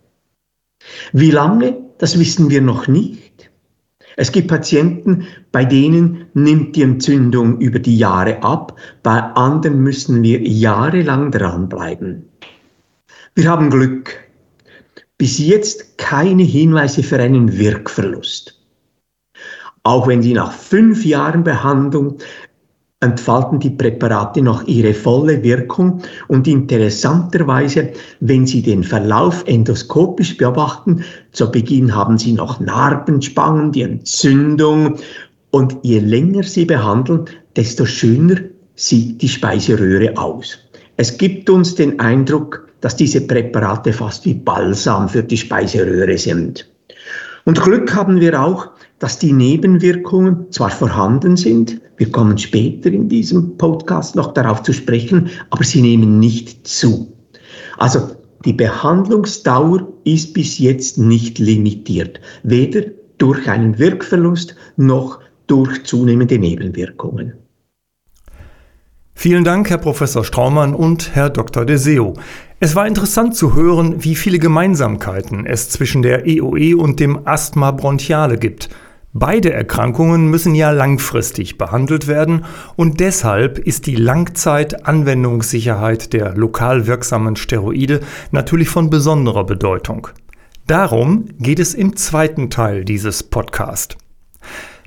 Wie 1.13 1.31
lange, 1.31 1.77
das 1.99 2.19
wissen 2.19 2.51
wir 2.51 2.61
noch 2.61 2.89
nicht. 2.89 3.26
Es 4.17 4.33
gibt 4.33 4.49
Patienten, 4.49 5.27
bei 5.53 5.65
denen 5.65 6.27
nimmt 6.33 6.75
die 6.75 6.83
Entzündung 6.83 7.61
über 7.61 7.79
die 7.79 7.99
Jahre 7.99 8.43
ab, 8.43 8.79
bei 9.03 9.21
anderen 9.21 9.81
müssen 9.83 10.23
wir 10.23 10.41
jahrelang 10.43 11.31
dranbleiben. 11.31 12.27
Wir 13.35 13.51
haben 13.51 13.69
Glück. 13.69 14.19
Bis 15.19 15.39
jetzt 15.39 15.99
keine 15.99 16.43
Hinweise 16.43 17.03
für 17.03 17.19
einen 17.19 17.59
Wirkverlust. 17.59 18.59
Auch 19.83 20.09
wenn 20.09 20.23
sie 20.23 20.33
nach 20.33 20.53
fünf 20.53 21.05
Jahren 21.05 21.45
Behandlung 21.45 22.19
entfalten 23.01 23.61
die 23.61 23.71
Präparate 23.71 24.41
noch 24.41 24.67
ihre 24.67 24.95
volle 24.95 25.43
Wirkung 25.43 26.01
und 26.29 26.49
interessanterweise, 26.49 27.91
wenn 28.21 28.47
Sie 28.47 28.63
den 28.63 28.85
Verlauf 28.85 29.45
endoskopisch 29.47 30.39
beobachten, 30.39 31.05
zu 31.33 31.51
Beginn 31.51 31.95
haben 31.95 32.17
Sie 32.17 32.33
noch 32.33 32.59
Narbenspangen, 32.59 33.73
die 33.73 33.83
Entzündung 33.83 34.97
und 35.51 35.77
je 35.83 35.99
länger 35.99 36.43
Sie 36.43 36.65
behandeln, 36.65 37.27
desto 37.55 37.85
schöner 37.85 38.37
sieht 38.75 39.21
die 39.21 39.29
Speiseröhre 39.29 40.17
aus. 40.17 40.59
Es 40.97 41.19
gibt 41.19 41.51
uns 41.51 41.75
den 41.75 42.01
Eindruck, 42.01 42.69
dass 42.81 42.97
diese 42.97 43.21
Präparate 43.21 43.93
fast 43.93 44.25
wie 44.25 44.35
Balsam 44.35 45.09
für 45.09 45.23
die 45.23 45.37
Speiseröhre 45.37 46.17
sind. 46.17 46.71
Und 47.45 47.61
Glück 47.61 47.95
haben 47.95 48.21
wir 48.21 48.43
auch, 48.43 48.71
dass 48.99 49.19
die 49.19 49.33
Nebenwirkungen 49.33 50.51
zwar 50.51 50.71
vorhanden 50.71 51.37
sind, 51.37 51.81
wir 51.99 52.11
kommen 52.11 52.37
später 52.37 52.91
in 52.91 53.09
diesem 53.09 53.57
Podcast 53.57 54.17
noch 54.17 54.35
darauf 54.35 54.63
zu 54.63 54.73
sprechen, 54.73 55.31
aber 55.51 55.65
sie 55.65 55.81
nehmen 55.81 56.19
nicht 56.19 56.67
zu. 56.67 57.13
Also 57.79 58.11
die 58.45 58.53
Behandlungsdauer 58.53 59.89
ist 60.05 60.35
bis 60.35 60.59
jetzt 60.59 60.99
nicht 60.99 61.39
limitiert, 61.39 62.21
weder 62.43 62.83
durch 63.19 63.49
einen 63.49 63.79
Wirkverlust 63.79 64.55
noch 64.77 65.21
durch 65.47 65.85
zunehmende 65.85 66.39
Nebenwirkungen. 66.39 67.35
Vielen 69.15 69.45
Dank, 69.45 69.71
Herr 69.71 69.79
Professor 69.79 70.25
Straumann 70.25 70.75
und 70.75 71.15
Herr 71.15 71.31
Dr. 71.31 71.65
Deseo. 71.65 72.15
Es 72.61 72.77
war 72.77 72.87
interessant 72.87 73.35
zu 73.35 73.57
hören, 73.57 74.05
wie 74.05 74.15
viele 74.15 74.39
Gemeinsamkeiten 74.39 75.47
es 75.47 75.71
zwischen 75.71 76.03
der 76.03 76.27
EOE 76.27 76.77
und 76.77 77.01
dem 77.01 77.27
Asthma 77.27 77.71
bronchiale 77.71 78.37
gibt. 78.37 78.69
Beide 79.19 79.51
Erkrankungen 79.51 80.29
müssen 80.29 80.55
ja 80.55 80.73
langfristig 80.73 81.57
behandelt 81.57 82.07
werden 82.07 82.45
und 82.77 83.01
deshalb 83.01 83.59
ist 83.59 83.87
die 83.87 83.97
Langzeitanwendungssicherheit 83.97 86.13
der 86.13 86.35
lokal 86.35 86.87
wirksamen 86.87 87.37
Steroide 87.37 88.01
natürlich 88.31 88.69
von 88.69 88.91
besonderer 88.91 89.45
Bedeutung. 89.45 90.09
Darum 90.67 91.25
geht 91.39 91.61
es 91.61 91.73
im 91.73 91.97
zweiten 91.97 92.51
Teil 92.51 92.85
dieses 92.85 93.23
Podcasts. 93.23 93.97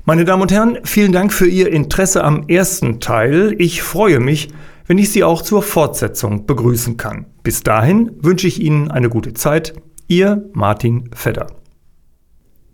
Meine 0.04 0.24
Damen 0.24 0.42
und 0.42 0.52
Herren, 0.52 0.78
vielen 0.84 1.10
Dank 1.10 1.32
für 1.32 1.48
Ihr 1.48 1.72
Interesse 1.72 2.22
am 2.22 2.44
ersten 2.46 3.00
Teil. 3.00 3.56
Ich 3.58 3.82
freue 3.82 4.20
mich, 4.20 4.50
wenn 4.86 4.98
ich 4.98 5.10
Sie 5.10 5.24
auch 5.24 5.42
zur 5.42 5.64
Fortsetzung 5.64 6.46
begrüßen 6.46 6.96
kann. 6.96 7.26
Bis 7.42 7.64
dahin 7.64 8.12
wünsche 8.20 8.46
ich 8.46 8.62
Ihnen 8.62 8.92
eine 8.92 9.08
gute 9.08 9.34
Zeit. 9.34 9.74
Ihr 10.06 10.48
Martin 10.52 11.10
Fedder. 11.16 11.59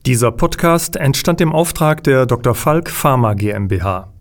Dieser 0.06 0.30
Podcast 0.30 0.94
entstand 0.94 1.40
im 1.40 1.52
Auftrag 1.52 2.04
der 2.04 2.26
Dr. 2.26 2.54
Falk 2.54 2.90
Pharma 2.90 3.34
GmbH. 3.34 4.15